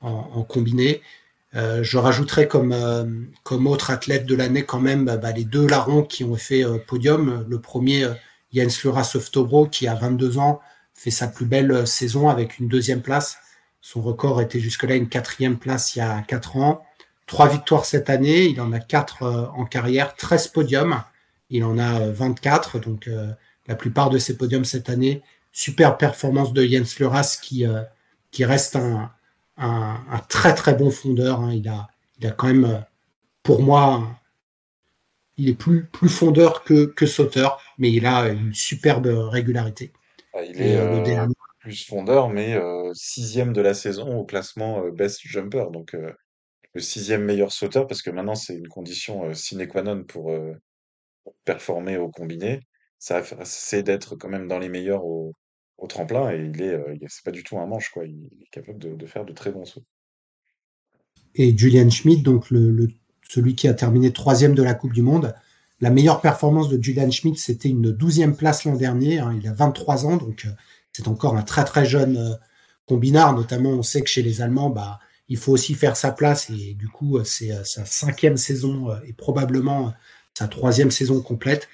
en 0.00 0.42
combiné. 0.42 1.00
Euh, 1.56 1.82
je 1.82 1.96
rajouterais 1.96 2.48
comme 2.48 2.72
euh, 2.72 3.04
comme 3.42 3.66
autre 3.66 3.90
athlète 3.90 4.26
de 4.26 4.34
l'année 4.34 4.64
quand 4.64 4.80
même 4.80 5.06
bah, 5.06 5.16
bah, 5.16 5.32
les 5.32 5.44
deux 5.44 5.66
larrons 5.66 6.02
qui 6.02 6.22
ont 6.22 6.36
fait 6.36 6.64
euh, 6.64 6.78
podium. 6.78 7.46
Le 7.48 7.60
premier 7.60 8.06
Jens 8.52 8.82
Luras 8.82 9.12
Oftobro 9.14 9.66
qui 9.66 9.88
a 9.88 9.94
22 9.94 10.38
ans 10.38 10.60
fait 10.94 11.10
sa 11.10 11.28
plus 11.28 11.46
belle 11.46 11.86
saison 11.86 12.28
avec 12.28 12.58
une 12.58 12.68
deuxième 12.68 13.00
place. 13.00 13.38
Son 13.80 14.02
record 14.02 14.42
était 14.42 14.60
jusque-là 14.60 14.96
une 14.96 15.08
quatrième 15.08 15.56
place 15.58 15.94
il 15.94 16.00
y 16.00 16.02
a 16.02 16.20
quatre 16.22 16.56
ans. 16.56 16.84
Trois 17.26 17.48
victoires 17.48 17.86
cette 17.86 18.10
année. 18.10 18.46
Il 18.46 18.60
en 18.60 18.72
a 18.72 18.80
quatre 18.80 19.22
en 19.56 19.64
carrière, 19.64 20.14
13 20.14 20.48
podiums. 20.48 21.02
Il 21.48 21.64
en 21.64 21.78
a 21.78 22.00
euh, 22.00 22.12
24, 22.12 22.80
donc 22.80 23.08
la 23.66 23.74
plupart 23.76 24.10
de 24.10 24.18
ses 24.18 24.36
podiums 24.36 24.64
cette 24.64 24.90
année. 24.90 25.22
Super 25.52 25.96
performance 25.96 26.52
de 26.52 26.66
Jens 26.66 26.98
Luras 26.98 27.38
qui, 27.40 27.64
qui 28.30 28.44
reste 28.44 28.76
un, 28.76 29.10
un, 29.56 30.02
un 30.10 30.18
très 30.28 30.54
très 30.54 30.74
bon 30.74 30.90
fondeur. 30.90 31.40
hein. 31.40 31.52
Il, 31.52 31.68
a, 31.68 31.88
il 32.18 32.26
a 32.26 32.30
quand 32.32 32.46
même, 32.48 32.64
euh, 32.64 32.78
pour 33.42 33.62
moi, 33.62 34.20
il 35.36 35.48
est 35.48 35.54
plus, 35.54 35.84
plus 35.86 36.08
fondeur 36.08 36.64
que, 36.64 36.86
que 36.86 37.06
sauteur, 37.06 37.60
mais 37.78 37.92
il 37.92 38.06
a 38.06 38.28
une 38.28 38.54
superbe 38.54 39.06
régularité. 39.06 39.92
Ah, 40.34 40.42
Il 40.44 40.60
est 40.60 40.76
euh, 40.76 40.90
le 40.90 41.00
euh, 41.00 41.02
dernier, 41.02 41.34
plus 41.60 41.86
fondeur, 41.86 42.28
mais 42.28 42.54
euh, 42.54 42.92
sixième 42.94 43.52
de 43.52 43.60
la 43.60 43.74
saison 43.74 44.16
au 44.18 44.24
classement 44.24 44.84
euh, 44.84 44.90
Best 44.90 45.20
Jumper. 45.22 45.66
Donc, 45.72 45.96
le 46.74 46.80
sixième 46.80 47.24
meilleur 47.24 47.52
sauteur, 47.52 47.86
parce 47.86 48.02
que 48.02 48.10
maintenant, 48.10 48.34
c'est 48.34 48.54
une 48.54 48.68
condition 48.68 49.32
sine 49.34 49.66
qua 49.66 49.82
non 49.82 50.04
pour 50.04 50.30
euh, 50.30 50.52
performer 51.44 51.96
au 51.96 52.10
combiné. 52.10 52.60
Ça, 52.98 53.22
c'est 53.44 53.82
d'être 53.82 54.16
quand 54.16 54.28
même 54.28 54.48
dans 54.48 54.58
les 54.58 54.68
meilleurs 54.68 55.04
au, 55.04 55.32
au 55.78 55.86
tremplin 55.86 56.30
et 56.32 56.50
il 56.54 56.62
est, 56.62 56.78
c'est 57.08 57.24
pas 57.24 57.30
du 57.30 57.42
tout 57.42 57.58
un 57.58 57.66
manche, 57.66 57.90
quoi. 57.90 58.04
Il 58.04 58.28
est 58.42 58.50
capable 58.50 58.78
de, 58.78 59.06
faire 59.06 59.24
de 59.24 59.32
très 59.32 59.50
bons 59.50 59.64
sauts. 59.64 59.84
Et 61.34 61.56
Julian 61.56 61.90
Schmidt, 61.90 62.22
donc 62.22 62.50
le, 62.50 62.88
celui 63.28 63.54
qui 63.54 63.68
a 63.68 63.74
terminé 63.74 64.12
troisième 64.12 64.54
de 64.54 64.62
la 64.62 64.74
Coupe 64.74 64.92
du 64.92 65.02
Monde, 65.02 65.34
la 65.80 65.90
meilleure 65.90 66.22
performance 66.22 66.70
de 66.70 66.82
Julian 66.82 67.10
Schmidt, 67.10 67.38
c'était 67.38 67.68
une 67.68 67.92
douzième 67.92 68.36
place 68.36 68.64
l'an 68.64 68.76
dernier. 68.76 69.18
Hein, 69.18 69.36
il 69.38 69.46
a 69.46 69.52
23 69.52 70.06
ans, 70.06 70.16
donc 70.16 70.46
c'est 70.92 71.08
encore 71.08 71.36
un 71.36 71.42
très 71.42 71.64
très 71.64 71.84
jeune 71.84 72.38
combinard. 72.86 73.34
Notamment, 73.34 73.70
on 73.70 73.82
sait 73.82 74.00
que 74.00 74.08
chez 74.08 74.22
les 74.22 74.40
Allemands, 74.40 74.70
bah, 74.70 74.98
il 75.28 75.36
faut 75.36 75.52
aussi 75.52 75.74
faire 75.74 75.96
sa 75.96 76.12
place 76.12 76.48
et 76.48 76.72
du 76.72 76.88
coup, 76.88 77.22
c'est 77.24 77.52
sa 77.66 77.84
cinquième 77.84 78.38
saison 78.38 78.88
et 79.06 79.12
probablement 79.12 79.92
sa 80.32 80.48
troisième 80.48 80.90
saison 80.90 81.20
complète. 81.20 81.68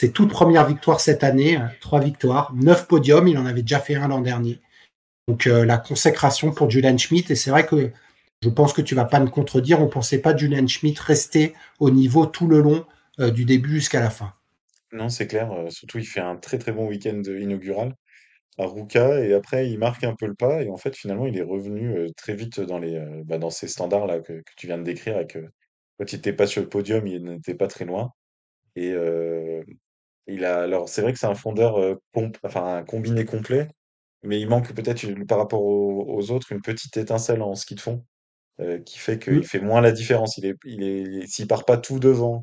C'est 0.00 0.12
toute 0.12 0.30
première 0.30 0.66
victoire 0.66 1.00
cette 1.00 1.24
année, 1.24 1.56
euh, 1.56 1.66
trois 1.80 2.00
victoires, 2.00 2.54
neuf 2.54 2.86
podiums, 2.86 3.26
il 3.26 3.36
en 3.36 3.46
avait 3.46 3.62
déjà 3.62 3.80
fait 3.80 3.96
un 3.96 4.08
l'an 4.08 4.20
dernier. 4.20 4.60
Donc 5.26 5.46
euh, 5.46 5.64
la 5.64 5.76
consécration 5.76 6.52
pour 6.52 6.70
Julian 6.70 6.96
Schmidt, 6.96 7.32
et 7.32 7.36
c'est 7.36 7.50
vrai 7.50 7.66
que 7.66 7.90
je 8.42 8.48
pense 8.48 8.72
que 8.72 8.80
tu 8.80 8.94
vas 8.94 9.04
pas 9.04 9.18
me 9.18 9.28
contredire, 9.28 9.80
on 9.80 9.88
pensait 9.88 10.20
pas 10.20 10.36
Julian 10.36 10.68
Schmidt 10.68 11.00
rester 11.02 11.52
au 11.80 11.90
niveau 11.90 12.26
tout 12.26 12.46
le 12.46 12.60
long 12.60 12.86
euh, 13.18 13.30
du 13.30 13.44
début 13.44 13.74
jusqu'à 13.74 13.98
la 13.98 14.10
fin. 14.10 14.32
Non, 14.92 15.08
c'est 15.08 15.26
clair, 15.26 15.50
surtout 15.68 15.98
il 15.98 16.06
fait 16.06 16.20
un 16.20 16.36
très 16.36 16.58
très 16.58 16.72
bon 16.72 16.86
week-end 16.86 17.20
inaugural 17.26 17.94
à 18.56 18.66
Ruka. 18.66 19.20
Et 19.20 19.34
après 19.34 19.68
il 19.68 19.78
marque 19.78 20.04
un 20.04 20.14
peu 20.14 20.26
le 20.26 20.34
pas. 20.34 20.62
Et 20.62 20.70
en 20.70 20.78
fait 20.78 20.96
finalement 20.96 21.26
il 21.26 21.36
est 21.36 21.42
revenu 21.42 22.10
très 22.16 22.34
vite 22.34 22.60
dans 22.60 22.78
les 22.78 22.98
bah, 23.26 23.36
dans 23.36 23.50
ces 23.50 23.68
standards 23.68 24.06
là 24.06 24.20
que, 24.20 24.42
tu 24.56 24.66
viens 24.66 24.78
de 24.78 24.84
décrire 24.84 25.16
avec 25.16 25.36
quand 25.98 26.10
il 26.10 26.16
n'était 26.16 26.32
pas 26.32 26.46
sur 26.46 26.62
le 26.62 26.70
podium 26.70 27.06
il 27.06 27.22
n'était 27.22 27.54
pas 27.54 27.66
très 27.66 27.84
loin. 27.84 28.12
Et 28.76 28.94
il 30.28 30.44
a, 30.44 30.62
alors 30.62 30.88
c'est 30.88 31.02
vrai 31.02 31.12
que 31.12 31.18
c'est 31.18 31.26
un 31.26 31.34
fondeur, 31.34 31.78
euh, 31.78 31.94
enfin 32.44 32.78
un 32.78 32.84
combiné 32.84 33.24
complet, 33.24 33.68
mais 34.24 34.40
il 34.40 34.48
manque 34.48 34.72
peut-être 34.74 35.06
par 35.26 35.38
rapport 35.38 35.62
aux, 35.64 36.30
autres 36.32 36.52
une 36.52 36.62
petite 36.62 36.96
étincelle 36.96 37.42
en 37.42 37.54
ski 37.54 37.74
de 37.76 37.80
fond 37.80 38.04
euh, 38.60 38.80
qui 38.80 38.98
fait 38.98 39.18
qu'il 39.20 39.40
Mm. 39.40 39.44
fait 39.44 39.60
moins 39.60 39.80
la 39.82 39.92
différence. 39.92 40.38
Il 40.38 40.46
est, 40.46 40.56
il 40.64 40.82
est, 40.84 41.26
s'il 41.28 41.48
part 41.48 41.64
pas 41.66 41.78
tout 41.78 42.00
devant 42.00 42.42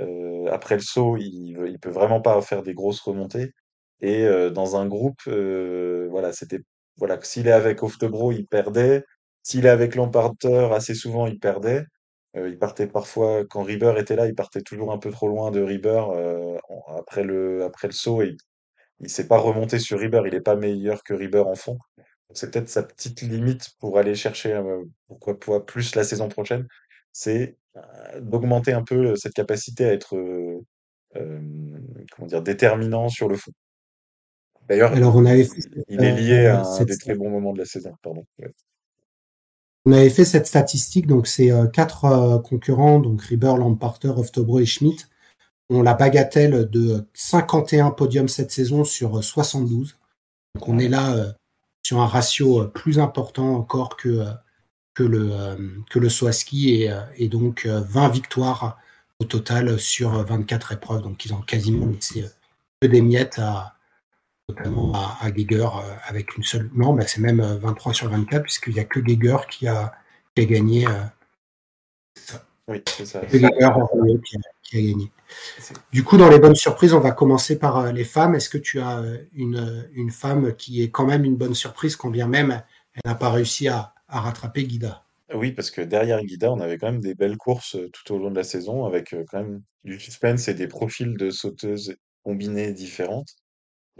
euh, 0.00 0.46
après 0.52 0.76
le 0.76 0.80
saut, 0.82 1.16
il, 1.18 1.56
il 1.68 1.78
peut 1.80 1.90
vraiment 1.90 2.20
pas 2.20 2.40
faire 2.42 2.62
des 2.62 2.74
grosses 2.74 3.00
remontées. 3.00 3.52
Et 4.00 4.24
euh, 4.26 4.50
dans 4.50 4.76
un 4.76 4.86
groupe, 4.86 5.20
euh, 5.28 6.08
voilà, 6.10 6.32
c'était, 6.32 6.60
voilà, 6.96 7.18
s'il 7.22 7.46
est 7.48 7.52
avec 7.52 7.82
Oftebro, 7.82 8.32
il 8.32 8.46
perdait. 8.46 9.04
S'il 9.42 9.66
est 9.66 9.68
avec 9.70 9.94
Lamparter, 9.96 10.68
assez 10.72 10.94
souvent, 10.94 11.26
il 11.26 11.38
perdait. 11.38 11.84
Euh, 12.36 12.48
il 12.48 12.58
partait 12.58 12.86
parfois, 12.86 13.44
quand 13.46 13.62
Rieber 13.62 13.94
était 13.98 14.16
là, 14.16 14.26
il 14.26 14.34
partait 14.34 14.62
toujours 14.62 14.92
un 14.92 14.98
peu 14.98 15.10
trop 15.10 15.28
loin 15.28 15.50
de 15.50 15.60
Rieber 15.62 16.04
euh, 16.14 16.56
en- 16.68 16.96
après 16.96 17.24
le, 17.24 17.64
après 17.64 17.88
le 17.88 17.92
saut 17.92 18.22
et 18.22 18.28
il, 18.28 18.36
il 19.00 19.10
s'est 19.10 19.28
pas 19.28 19.38
remonté 19.38 19.78
sur 19.78 19.98
Rieber. 20.00 20.22
Il 20.26 20.34
est 20.34 20.40
pas 20.40 20.56
meilleur 20.56 21.02
que 21.04 21.14
Rieber 21.14 21.46
en 21.46 21.54
fond. 21.56 21.74
Donc, 21.74 22.36
C'est 22.38 22.50
peut-être 22.52 22.68
sa 22.70 22.82
petite 22.84 23.22
limite 23.22 23.70
pour 23.80 23.98
aller 23.98 24.14
chercher, 24.14 24.54
euh, 24.54 24.82
pourquoi 25.08 25.38
pas 25.40 25.60
plus 25.60 25.94
la 25.96 26.04
saison 26.04 26.28
prochaine, 26.28 26.66
c'est 27.12 27.56
euh, 27.76 28.20
d'augmenter 28.20 28.72
un 28.72 28.84
peu 28.84 29.16
cette 29.16 29.34
capacité 29.34 29.86
à 29.86 29.92
être, 29.94 30.16
euh, 30.16 30.60
euh, 31.16 31.40
comment 32.16 32.28
dire, 32.28 32.42
déterminant 32.42 33.08
sur 33.08 33.28
le 33.28 33.36
fond. 33.36 33.52
D'ailleurs, 34.68 34.92
Alors 34.92 35.14
on 35.14 35.24
avait 35.24 35.44
fait, 35.44 35.62
il 35.88 36.02
est 36.02 36.10
lié 36.10 36.46
à 36.46 36.60
un 36.60 36.64
cette, 36.64 36.88
des 36.88 36.98
très 36.98 37.14
bons 37.14 37.30
moments 37.30 37.52
de 37.52 37.58
la 37.60 37.64
saison, 37.64 37.92
pardon. 38.02 38.24
Ouais. 38.40 38.52
On 39.84 39.92
avait 39.92 40.10
fait 40.10 40.24
cette 40.24 40.46
statistique, 40.46 41.06
donc 41.06 41.26
c'est 41.26 41.50
euh, 41.50 41.66
quatre 41.66 42.04
euh, 42.04 42.38
concurrents, 42.38 43.00
donc 43.00 43.22
Rieber, 43.22 43.56
Lamparter, 43.56 44.12
Oftobro 44.16 44.60
et 44.60 44.66
Schmidt, 44.66 45.06
ont 45.70 45.82
la 45.82 45.94
bagatelle 45.94 46.68
de 46.70 47.06
51 47.14 47.90
podiums 47.90 48.28
cette 48.28 48.52
saison 48.52 48.84
sur 48.84 49.18
euh, 49.18 49.22
72. 49.22 49.96
Donc 50.54 50.68
on 50.68 50.78
est 50.78 50.88
là 50.88 51.14
euh, 51.14 51.32
sur 51.82 52.00
un 52.00 52.06
ratio 52.06 52.60
euh, 52.60 52.66
plus 52.66 52.98
important 52.98 53.56
encore 53.56 53.96
que, 53.96 54.08
euh, 54.08 54.32
le, 54.98 55.30
euh, 55.32 55.56
que 55.90 56.08
Swaski 56.08 56.82
et, 56.82 56.90
euh, 56.90 57.28
donc 57.28 57.66
euh, 57.66 57.80
20 57.80 58.08
victoires 58.10 58.78
au 59.18 59.24
total 59.24 59.78
sur 59.80 60.14
euh, 60.14 60.22
24 60.22 60.72
épreuves. 60.72 61.02
Donc 61.02 61.24
ils 61.24 61.34
ont 61.34 61.40
quasiment 61.40 61.86
euh, 61.86 62.28
que 62.80 62.86
des 62.86 63.02
miettes 63.02 63.38
à, 63.38 63.74
notamment 64.48 64.92
à, 64.94 65.18
à 65.20 65.30
Geiger 65.30 65.64
euh, 65.64 65.94
avec 66.06 66.36
une 66.36 66.42
seule. 66.42 66.70
Non, 66.74 66.94
bah, 66.94 67.06
c'est 67.06 67.20
même 67.20 67.40
euh, 67.40 67.56
23 67.58 67.94
sur 67.94 68.08
24 68.08 68.42
puisqu'il 68.42 68.74
n'y 68.74 68.80
a 68.80 68.84
que 68.84 69.00
Geiger 69.00 69.36
qui 69.50 69.66
a, 69.68 69.92
qui 70.34 70.42
a 70.42 70.44
gagné. 70.46 70.86
euh, 70.86 71.04
Oui, 72.68 72.82
c'est 72.86 73.06
ça. 73.06 73.20
que 73.20 73.36
Geiger 73.36 73.48
qui 74.24 74.36
a, 74.36 74.40
qui 74.62 74.76
a 74.78 74.80
gagné. 74.92 75.10
Du 75.92 76.04
coup, 76.04 76.16
dans 76.16 76.28
les 76.28 76.38
bonnes 76.38 76.54
surprises, 76.54 76.92
on 76.92 77.00
va 77.00 77.12
commencer 77.12 77.58
par 77.58 77.78
euh, 77.78 77.92
les 77.92 78.04
femmes. 78.04 78.34
Est-ce 78.34 78.48
que 78.50 78.58
tu 78.58 78.80
as 78.80 78.98
euh, 78.98 79.18
une, 79.32 79.56
euh, 79.56 79.82
une 79.94 80.10
femme 80.10 80.54
qui 80.54 80.82
est 80.82 80.90
quand 80.90 81.06
même 81.06 81.24
une 81.24 81.36
bonne 81.36 81.54
surprise, 81.54 81.96
quand 81.96 82.10
bien 82.10 82.26
même 82.28 82.62
elle 82.94 83.00
n'a 83.10 83.14
pas 83.14 83.30
réussi 83.30 83.68
à, 83.68 83.94
à 84.06 84.20
rattraper 84.20 84.64
Guida 84.64 85.02
Oui, 85.32 85.52
parce 85.52 85.70
que 85.70 85.80
derrière 85.80 86.22
Guida, 86.22 86.52
on 86.52 86.60
avait 86.60 86.76
quand 86.76 86.92
même 86.92 87.00
des 87.00 87.14
belles 87.14 87.38
courses 87.38 87.76
euh, 87.76 87.88
tout 87.90 88.12
au 88.14 88.18
long 88.18 88.30
de 88.30 88.36
la 88.36 88.44
saison 88.44 88.84
avec 88.84 89.14
euh, 89.14 89.24
quand 89.30 89.38
même 89.38 89.62
du 89.84 89.98
suspense 89.98 90.46
et 90.48 90.54
des 90.54 90.68
profils 90.68 91.16
de 91.16 91.30
sauteuses 91.30 91.96
combinées 92.22 92.72
différentes. 92.72 93.30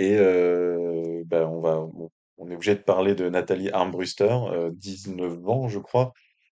Et 0.03 0.17
euh, 0.19 1.23
bah, 1.27 1.49
on 1.49 1.61
va, 1.61 1.79
on 1.81 2.11
on 2.39 2.51
est 2.51 2.57
obligé 2.57 2.75
de 2.75 2.81
parler 2.81 3.15
de 3.15 3.29
Nathalie 3.29 3.71
Armbruster, 3.71 4.37
euh, 4.51 4.71
19 4.73 5.49
ans, 5.49 5.69
je 5.69 5.79
crois, 5.79 6.13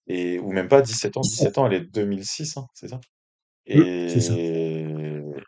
et 0.08 0.40
ou 0.40 0.52
même 0.52 0.68
pas 0.68 0.82
17 0.82 1.18
ans. 1.18 1.22
17 1.22 1.60
ans, 1.60 1.68
elle 1.68 1.74
est 1.74 1.82
de 1.82 1.92
2006, 1.92 2.58
hein, 2.58 2.66
c'est 2.74 2.88
ça? 2.88 3.00
Et, 3.68 4.08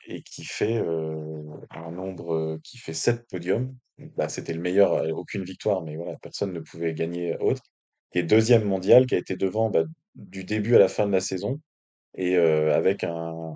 et 0.08 0.22
qui 0.22 0.44
fait 0.44 0.78
euh, 0.78 1.42
un 1.72 1.92
nombre 1.92 2.60
qui 2.64 2.78
fait 2.78 2.94
7 2.94 3.28
podiums. 3.30 3.76
Bah, 4.16 4.30
c'était 4.30 4.54
le 4.54 4.62
meilleur, 4.62 5.04
aucune 5.18 5.44
victoire, 5.44 5.82
mais 5.82 5.96
voilà, 5.96 6.18
personne 6.22 6.54
ne 6.54 6.60
pouvait 6.60 6.94
gagner 6.94 7.36
autre. 7.40 7.64
Qui 8.12 8.20
est 8.20 8.24
deuxième 8.24 8.64
mondial, 8.64 9.08
qui 9.08 9.16
a 9.16 9.18
été 9.18 9.36
devant 9.36 9.72
bah, 9.72 9.86
du 10.14 10.44
début 10.44 10.76
à 10.76 10.80
la 10.80 10.88
fin 10.88 11.08
de 11.08 11.12
la 11.12 11.20
saison, 11.20 11.60
et 12.16 12.36
euh, 12.36 12.76
avec 12.76 13.04
un, 13.04 13.56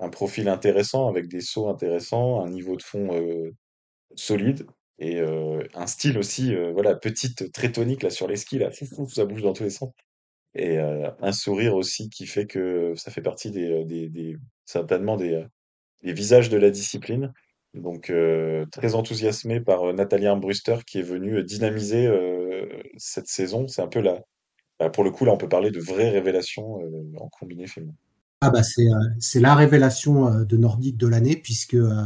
un 0.00 0.08
profil 0.08 0.48
intéressant, 0.48 1.08
avec 1.08 1.28
des 1.28 1.40
sauts 1.40 1.68
intéressants, 1.68 2.42
un 2.42 2.50
niveau 2.50 2.76
de 2.76 2.82
fond 2.82 3.08
euh, 3.14 3.52
solide, 4.16 4.66
et 4.98 5.20
euh, 5.20 5.62
un 5.74 5.86
style 5.86 6.18
aussi, 6.18 6.54
euh, 6.54 6.72
voilà, 6.72 6.94
petite, 6.96 7.52
très 7.52 7.72
tonique 7.72 8.02
là 8.02 8.10
sur 8.10 8.28
les 8.28 8.36
skis, 8.36 8.58
là, 8.58 8.70
fouf, 8.70 8.88
fouf, 8.90 9.12
ça 9.12 9.24
bouge 9.26 9.42
dans 9.42 9.52
tous 9.52 9.64
les 9.64 9.70
sens. 9.70 9.92
Et 10.54 10.78
un 10.78 11.32
sourire 11.32 11.76
aussi 11.76 12.08
qui 12.08 12.26
fait 12.26 12.46
que 12.46 12.94
ça 12.96 13.10
fait 13.10 13.20
partie 13.20 13.50
des, 13.50 13.84
des, 13.84 14.08
des 14.08 14.36
certainement 14.64 15.16
des, 15.18 15.44
des 16.02 16.14
visages 16.14 16.48
de 16.48 16.56
la 16.56 16.70
discipline. 16.70 17.34
Donc 17.74 18.10
très 18.72 18.94
enthousiasmé 18.94 19.60
par 19.60 19.92
Nathalie 19.92 20.26
Armbruster 20.26 20.78
qui 20.86 21.00
est 21.00 21.02
venue 21.02 21.44
dynamiser 21.44 22.08
cette 22.96 23.26
saison. 23.26 23.68
C'est 23.68 23.82
un 23.82 23.88
peu 23.88 24.00
la, 24.00 24.22
bah, 24.78 24.90
pour 24.90 25.04
le 25.04 25.10
coup 25.10 25.24
là 25.24 25.32
on 25.32 25.38
peut 25.38 25.48
parler 25.48 25.70
de 25.70 25.80
vraie 25.80 26.10
révélation 26.10 26.80
euh, 26.82 27.18
en 27.18 27.28
combiné 27.28 27.66
féminin. 27.66 27.94
Ah 28.42 28.50
bah 28.50 28.62
c'est 28.62 28.86
euh, 28.86 29.40
la 29.40 29.54
révélation 29.54 30.28
euh, 30.28 30.44
de 30.44 30.56
Nordique 30.58 30.98
de 30.98 31.06
l'année 31.06 31.42
euh, 31.74 32.04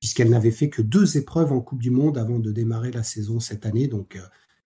puisqu'elle 0.00 0.30
n'avait 0.30 0.50
fait 0.50 0.70
que 0.70 0.80
deux 0.80 1.18
épreuves 1.18 1.52
en 1.52 1.60
Coupe 1.60 1.82
du 1.82 1.90
Monde 1.90 2.16
avant 2.16 2.38
de 2.38 2.50
démarrer 2.50 2.90
la 2.92 3.02
saison 3.02 3.40
cette 3.40 3.66
année. 3.66 3.86
Donc 3.86 4.18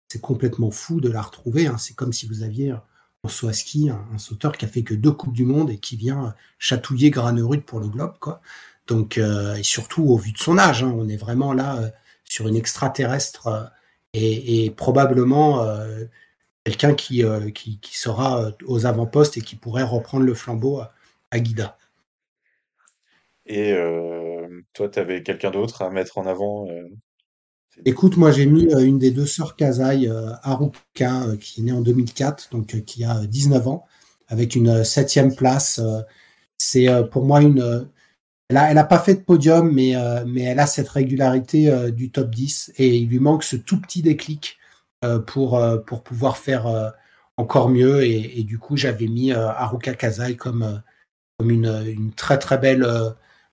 c'est 0.09 0.21
complètement 0.21 0.71
fou 0.71 1.01
de 1.01 1.11
la 1.11 1.23
retrouver. 1.23 1.67
hein. 1.67 1.79
C'est 1.79 1.95
comme 1.95 2.13
si 2.13 2.27
vous 2.29 2.43
aviez 2.43 2.73
en 2.73 3.49
à 3.49 3.53
ski 3.53 3.91
un, 3.91 4.19
sauteur 4.19 4.53
qui 4.57 4.65
a 4.65 4.69
fait 4.69 4.83
que 4.85 4.95
deux 4.95 5.11
Coupes 5.13 5.33
du 5.35 5.45
Monde 5.45 5.71
et 5.71 5.79
qui 5.79 5.97
vient 5.97 6.35
chatouiller 6.59 7.11
Granerud 7.11 7.63
pour 7.63 7.81
le 7.81 7.89
globe 7.89 8.15
quoi. 8.21 8.41
Donc 8.87 9.19
et 9.19 9.63
surtout 9.63 10.05
au 10.05 10.17
vu 10.17 10.33
de 10.33 10.39
son 10.39 10.59
âge, 10.59 10.83
hein, 10.85 10.95
on 10.97 11.09
est 11.09 11.17
vraiment 11.17 11.53
là 11.53 11.93
sur 12.25 12.49
une 12.49 12.57
extraterrestre 12.57 13.73
et, 14.15 14.71
probablement 14.77 15.67
quelqu'un 16.65 16.95
qui, 16.95 17.25
qui 17.55 17.99
sera 17.99 18.53
aux 18.67 18.87
avant-postes 18.87 19.37
et 19.39 19.43
qui 19.43 19.57
pourrait 19.57 19.83
reprendre 19.83 20.25
le 20.25 20.35
flambeau 20.35 20.83
à, 21.31 21.37
à 21.37 21.41
Guida. 21.41 21.79
Et 23.47 23.73
euh, 23.73 24.63
toi, 24.73 24.89
tu 24.89 24.99
avais 24.99 25.23
quelqu'un 25.23 25.51
d'autre 25.51 25.83
à 25.83 25.91
mettre 25.91 26.19
en 26.19 26.27
avant 26.27 26.69
euh, 26.69 26.89
Écoute, 27.85 28.17
moi 28.17 28.33
j'ai 28.33 28.47
mis 28.47 28.67
euh, 28.75 28.81
une 28.81 28.99
des 28.99 29.11
deux 29.11 29.27
sœurs 29.27 29.57
Kazai, 29.57 30.09
euh, 30.09 30.33
Haruka, 30.43 31.37
qui 31.41 31.61
est 31.61 31.65
née 31.65 31.73
en 31.73 31.81
2004, 31.81 32.51
donc 32.51 32.67
qui 32.85 33.05
a 33.05 33.19
euh, 33.19 33.27
19 33.27 33.69
ans, 33.69 33.87
avec 34.29 34.55
une 34.57 34.85
septième 34.85 35.35
place. 35.35 35.81
c'est 36.59 36.89
pour 37.11 37.25
moi 37.25 37.43
une. 37.43 37.89
elle 38.49 38.57
a, 38.57 38.71
elle 38.71 38.79
a 38.79 38.85
pas 38.85 38.99
fait 38.99 39.15
de 39.15 39.21
podium, 39.21 39.73
mais, 39.73 39.95
mais 40.27 40.43
elle 40.43 40.61
a 40.61 40.67
cette 40.67 40.89
régularité 40.89 41.91
du 41.93 42.11
top 42.11 42.31
10 42.31 42.73
et 42.79 42.97
il 42.97 43.09
lui 43.09 43.19
manque 43.19 43.43
ce 43.45 43.57
tout 43.57 43.81
petit 43.81 44.03
déclic 44.03 44.59
pour, 45.27 45.61
pour 45.87 46.03
pouvoir 46.05 46.37
faire 46.37 46.93
encore 47.37 47.71
mieux. 47.71 48.05
Et, 48.05 48.41
et 48.41 48.45
du 48.45 48.59
coup, 48.59 48.77
j'avais 48.77 49.09
mis 49.09 49.33
Haruka 49.33 49.95
Kazai 49.95 50.37
comme, 50.37 50.81
comme 51.41 51.51
une, 51.51 51.83
une 51.87 52.13
très 52.13 52.39
très 52.39 52.59
belle 52.59 52.85
euh, 52.85 53.11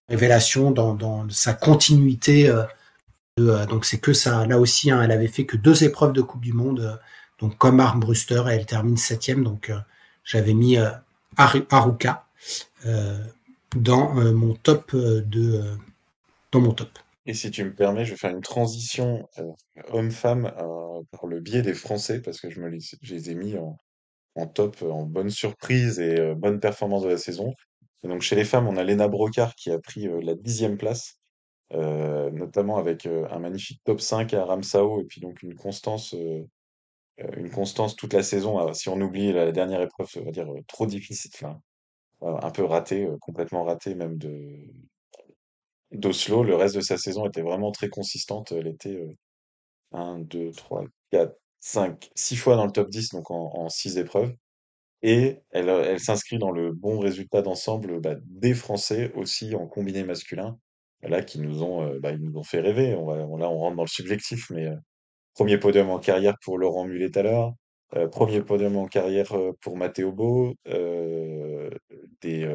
révélation 0.10 0.72
dans, 0.72 0.94
dans 0.94 1.29
sa 1.29 1.53
continuité. 1.53 2.50
euh, 2.50 2.63
de, 3.38 3.50
euh, 3.50 3.65
donc 3.67 3.86
c'est 3.86 4.00
que 4.00 4.13
ça. 4.13 4.46
Là 4.48 4.60
aussi, 4.60 4.91
hein, 4.91 5.01
elle 5.03 5.12
avait 5.12 5.27
fait 5.27 5.46
que 5.46 5.58
deux 5.58 5.84
épreuves 5.84 6.13
de 6.13 6.22
Coupe 6.22 6.41
du 6.41 6.53
Monde, 6.53 7.00
donc 7.39 7.58
comme 7.58 7.79
Armbruster, 7.79 8.44
et 8.50 8.53
elle 8.56 8.65
termine 8.65 8.98
septième. 8.98 9.44
Donc 9.44 9.72
j'avais 10.25 10.53
mis 10.53 10.77
Haru- 11.38 11.65
Haruka 11.72 12.25
dans 13.75 14.13
mon 14.15 14.53
top 14.56 14.96
de 14.96 15.63
dans 16.51 16.62
mon 16.62 16.74
top. 16.74 16.89
Et 17.25 17.34
si 17.34 17.51
tu 17.51 17.63
me 17.63 17.74
permets, 17.74 18.06
je 18.06 18.12
vais 18.12 18.17
faire 18.17 18.32
une 18.32 18.41
transition 18.41 19.27
homme-femme 19.89 20.51
par 21.12 21.27
le 21.27 21.39
biais 21.39 21.62
des 21.62 21.74
Français, 21.74 22.22
parce 22.22 22.39
que 22.41 22.50
je 22.50 22.60
me 22.62 22.70
les, 22.70 23.29
ai 23.29 23.36
mis 23.36 23.58
en, 23.58 23.77
en 24.36 24.48
top, 24.48 24.82
en 24.84 25.03
bonne 25.03 25.29
surprise 25.32 26.00
et 26.00 26.36
bonne 26.36 26.60
performance 26.60 27.03
de 27.03 27.10
la 27.10 27.17
saison. 27.17 27.53
Chez 28.22 28.36
les 28.36 28.46
femmes, 28.46 28.68
on 28.68 28.77
a 28.77 28.84
Lena 28.84 29.08
Brocard 29.08 29.56
qui 29.56 29.72
a 29.72 29.80
pris 29.80 30.08
euh, 30.08 30.20
la 30.22 30.36
dixième 30.36 30.77
place, 30.77 31.20
euh, 31.74 32.30
notamment 32.32 32.77
avec 32.77 33.06
euh, 33.06 33.27
un 33.32 33.39
magnifique 33.39 33.82
top 33.84 34.01
5 34.01 34.34
à 34.34 34.46
Ramsao 34.46 35.01
et 35.01 35.06
puis 35.06 35.22
donc 35.22 35.44
une 35.44 35.56
constance, 35.56 36.13
euh, 36.16 36.44
toute 37.98 38.13
la 38.13 38.24
saison. 38.24 38.60
euh, 38.70 38.74
si 38.74 38.89
on 38.89 39.00
oublie 39.01 39.34
la 39.34 39.51
dernière 39.51 39.82
épreuve, 39.82 40.10
on 40.18 40.25
va 40.25 40.32
dire 40.32 40.48
trop 40.68 40.86
difficile, 40.88 41.32
un 42.22 42.51
peu 42.51 42.63
ratée, 42.63 43.08
complètement 43.22 43.63
ratée 43.63 43.96
même 43.96 44.18
de 44.18 44.32
d'Oslo. 45.92 46.44
Le 46.44 46.56
reste 46.56 46.75
de 46.75 46.82
sa 46.82 46.98
saison 46.98 47.25
était 47.27 47.42
vraiment 47.42 47.72
très 47.72 47.89
consistante. 47.89 48.51
Elle 48.51 48.68
était 48.68 48.96
euh, 48.96 49.16
1, 49.94 50.20
2, 50.20 50.51
3, 50.51 50.86
4, 51.12 51.36
5, 51.60 52.10
6 52.16 52.38
fois 52.38 52.56
dans 52.56 52.66
le 52.66 52.72
top 52.72 52.89
10, 52.89 53.12
donc 53.12 53.32
en 53.32 53.70
6 53.70 53.98
épreuves. 53.98 54.34
Et 55.04 55.39
elle, 55.51 55.70
euh, 55.70 55.84
elle 55.88 56.00
s'inscrit 56.00 56.38
dans 56.39 56.51
le 56.51 56.72
bon 56.74 57.00
résultat 57.00 57.42
d'ensemble 57.42 58.00
bah, 58.01 58.16
des 58.25 58.54
Français 58.54 59.12
aussi 59.16 59.56
en 59.56 59.68
combiné 59.68 60.04
masculin. 60.04 60.58
Là, 61.04 61.22
qui 61.24 61.39
nous 61.39 61.63
ont, 61.63 61.84
euh, 61.84 62.00
bah, 62.00 62.12
ils 62.12 62.22
nous 62.22 62.38
ont 62.38 62.44
fait 62.44 62.60
rêver. 62.60 62.96
On 62.96 63.06
va, 63.06 63.16
on- 63.27 63.38
là, 63.38 63.50
on 63.50 63.58
rentre 63.60 63.77
dans 63.77 63.84
le 63.84 63.88
subjectif, 63.89 64.50
mais 64.50 64.68
euh, 64.68 64.75
premier 65.36 65.58
podium 65.60 65.89
en 65.92 66.00
carrière 66.00 66.36
pour 66.44 66.58
Laurent 66.60 66.86
Mullet 66.86 67.12
tout 67.12 67.20
à 67.20 67.24
l'heure. 67.24 67.54
premier 68.12 68.42
podium 68.44 68.77
en 68.77 68.88
carrière 68.88 69.34
pour 69.62 69.77
Matteo 69.77 70.12
Beau. 70.13 70.56
euh, 70.70 71.70
des, 72.22 72.46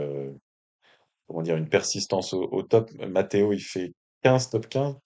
comment 1.27 1.43
dire, 1.43 1.57
une 1.57 1.69
persistance 1.69 2.33
au, 2.35 2.63
top. 2.63 2.91
Matteo, 3.09 3.53
il 3.53 3.61
fait 3.61 3.93
15 4.23 4.51
top 4.51 4.69
15. 4.69 4.97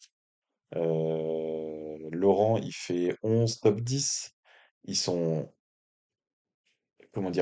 Euh, 0.77 1.99
Laurent, 2.13 2.59
il 2.59 2.73
fait 2.73 3.17
11 3.23 3.61
top 3.61 3.81
10. 3.81 4.33
Ils 4.85 4.97
sont, 4.97 5.51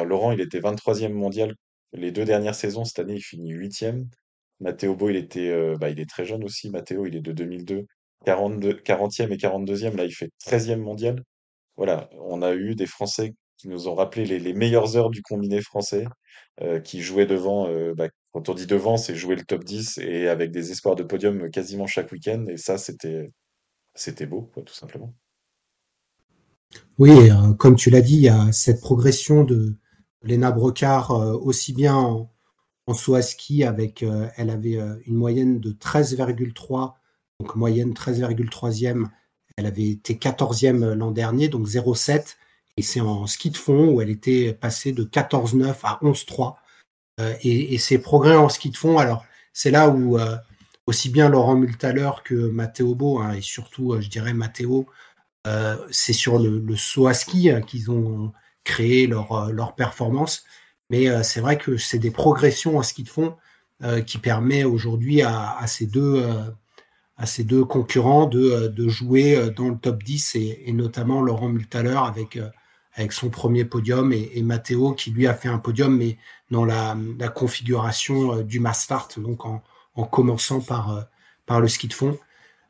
Laurent, 0.04 0.32
il 0.32 0.40
était 0.40 0.60
23e 0.60 1.12
mondial 1.12 1.54
les 1.92 2.12
deux 2.12 2.24
dernières 2.24 2.54
saisons. 2.54 2.84
Cette 2.84 2.98
année, 3.00 3.14
il 3.14 3.22
finit 3.22 3.52
8e. 3.54 4.06
Matteo 4.60 4.94
Bo, 4.96 5.10
il 5.10 5.16
était, 5.16 5.50
euh, 5.50 5.76
bah, 5.78 5.90
est 5.90 6.08
très 6.08 6.24
jeune 6.24 6.44
aussi. 6.44 6.70
Matteo, 6.70 7.06
il 7.06 7.16
est 7.16 7.20
de 7.20 7.32
2002. 7.32 7.86
42, 8.24 8.74
40e 8.84 9.32
et 9.32 9.36
42e. 9.36 9.96
Là, 9.96 10.04
il 10.04 10.12
fait 10.14 10.30
13e 10.44 10.80
mondial. 10.80 11.22
Voilà, 11.76 12.08
on 12.20 12.42
a 12.42 12.54
eu 12.54 12.74
des 12.74 12.86
Français 12.86 13.34
qui 13.58 13.68
nous 13.68 13.88
ont 13.88 13.94
rappelé 13.94 14.26
les, 14.26 14.38
les 14.40 14.52
meilleures 14.54 14.96
heures 14.96 15.10
du 15.10 15.22
combiné 15.22 15.60
français, 15.62 16.04
euh, 16.62 16.80
qui 16.80 17.02
jouaient 17.02 17.26
devant, 17.26 17.68
euh, 17.68 17.94
bah, 17.94 18.08
quand 18.32 18.48
on 18.48 18.54
dit 18.54 18.66
devant, 18.66 18.96
c'est 18.96 19.14
jouer 19.16 19.36
le 19.36 19.44
top 19.44 19.64
10 19.64 19.98
et 19.98 20.28
avec 20.28 20.50
des 20.50 20.70
espoirs 20.72 20.96
de 20.96 21.02
podium 21.04 21.50
quasiment 21.50 21.86
chaque 21.86 22.12
week-end. 22.12 22.44
Et 22.48 22.56
ça, 22.56 22.78
c'était, 22.78 23.30
c'était 23.94 24.26
beau, 24.26 24.42
quoi, 24.54 24.62
tout 24.62 24.74
simplement. 24.74 25.14
Oui, 26.98 27.30
euh, 27.30 27.52
comme 27.54 27.74
tu 27.76 27.90
l'as 27.90 28.00
dit, 28.00 28.16
il 28.16 28.22
y 28.22 28.28
a 28.28 28.52
cette 28.52 28.80
progression 28.80 29.42
de 29.42 29.76
Lena 30.22 30.52
Brocard 30.52 31.10
euh, 31.10 31.32
aussi 31.32 31.72
bien 31.72 31.96
en, 31.96 32.30
en 32.86 32.94
saut 32.94 33.20
ski 33.20 33.64
avec, 33.64 34.02
euh, 34.02 34.28
elle 34.36 34.50
avait 34.50 34.78
une 35.06 35.16
moyenne 35.16 35.58
de 35.58 35.72
13,3, 35.72 36.94
donc 37.40 37.56
moyenne 37.56 37.92
13,3e. 37.92 39.06
Elle 39.56 39.66
avait 39.66 39.88
été 39.90 40.14
14e 40.14 40.94
l'an 40.94 41.10
dernier, 41.10 41.48
donc 41.48 41.66
0,7. 41.66 42.36
Et 42.76 42.82
c'est 42.82 43.00
en 43.00 43.26
ski 43.26 43.50
de 43.50 43.56
fond 43.56 43.90
où 43.90 44.00
elle 44.00 44.10
était 44.10 44.52
passée 44.52 44.92
de 44.92 45.04
14,9 45.04 45.74
à 45.82 45.98
11,3. 46.02 46.54
Euh, 47.20 47.34
et, 47.42 47.74
et 47.74 47.78
ses 47.78 47.98
progrès 47.98 48.36
en 48.36 48.48
ski 48.48 48.70
de 48.70 48.76
fond, 48.76 48.98
alors 48.98 49.24
c'est 49.52 49.70
là 49.70 49.88
où 49.88 50.18
aussi 50.86 51.08
bien 51.08 51.28
Laurent 51.28 51.54
Multaler 51.56 52.10
que 52.24 52.34
Matteo 52.34 52.94
Beau, 52.94 53.20
hein, 53.20 53.32
et 53.34 53.40
surtout, 53.40 54.00
je 54.00 54.08
dirais 54.08 54.34
Matteo, 54.34 54.86
c'est 55.90 56.12
sur 56.12 56.38
le, 56.38 56.58
le 56.58 56.76
saut 56.76 57.06
à 57.06 57.14
ski 57.14 57.50
euh, 57.50 57.60
qu'ils 57.60 57.90
ont 57.90 58.32
créé 58.64 59.06
leur, 59.06 59.32
euh, 59.32 59.52
leur 59.52 59.74
performance. 59.74 60.44
Mais 60.90 61.08
euh, 61.08 61.22
c'est 61.22 61.40
vrai 61.40 61.58
que 61.58 61.76
c'est 61.76 61.98
des 61.98 62.10
progressions 62.10 62.78
en 62.78 62.82
ski 62.82 63.04
de 63.04 63.08
fond 63.08 63.36
euh, 63.82 64.00
qui 64.00 64.18
permet 64.18 64.64
aujourd'hui 64.64 65.22
à, 65.22 65.58
ces 65.66 65.86
deux 65.86 66.22
euh, 66.22 67.64
concurrents 67.64 68.26
de, 68.26 68.40
euh, 68.40 68.68
de 68.68 68.88
jouer 68.88 69.36
euh, 69.36 69.50
dans 69.50 69.68
le 69.68 69.76
top 69.76 70.02
10 70.02 70.36
et, 70.36 70.72
notamment 70.72 71.22
Laurent 71.22 71.48
Multaler 71.48 71.98
avec 72.04 72.36
euh, 72.36 72.48
avec 72.96 73.12
son 73.12 73.28
premier 73.28 73.64
podium 73.64 74.12
et, 74.12 74.40
Matteo 74.42 74.92
qui 74.92 75.10
lui 75.10 75.26
a 75.26 75.34
fait 75.34 75.48
un 75.48 75.58
podium 75.58 75.96
mais 75.96 76.16
dans 76.52 76.64
la, 76.64 76.96
configuration 77.34 78.36
euh, 78.36 78.42
du 78.44 78.60
Mastart 78.60 79.08
donc 79.16 79.44
en, 79.44 79.64
en 79.96 80.04
commençant 80.04 80.58
euh, 80.70 81.00
par 81.46 81.60
le 81.60 81.68
ski 81.68 81.88
de 81.88 81.92
fond. 81.92 82.16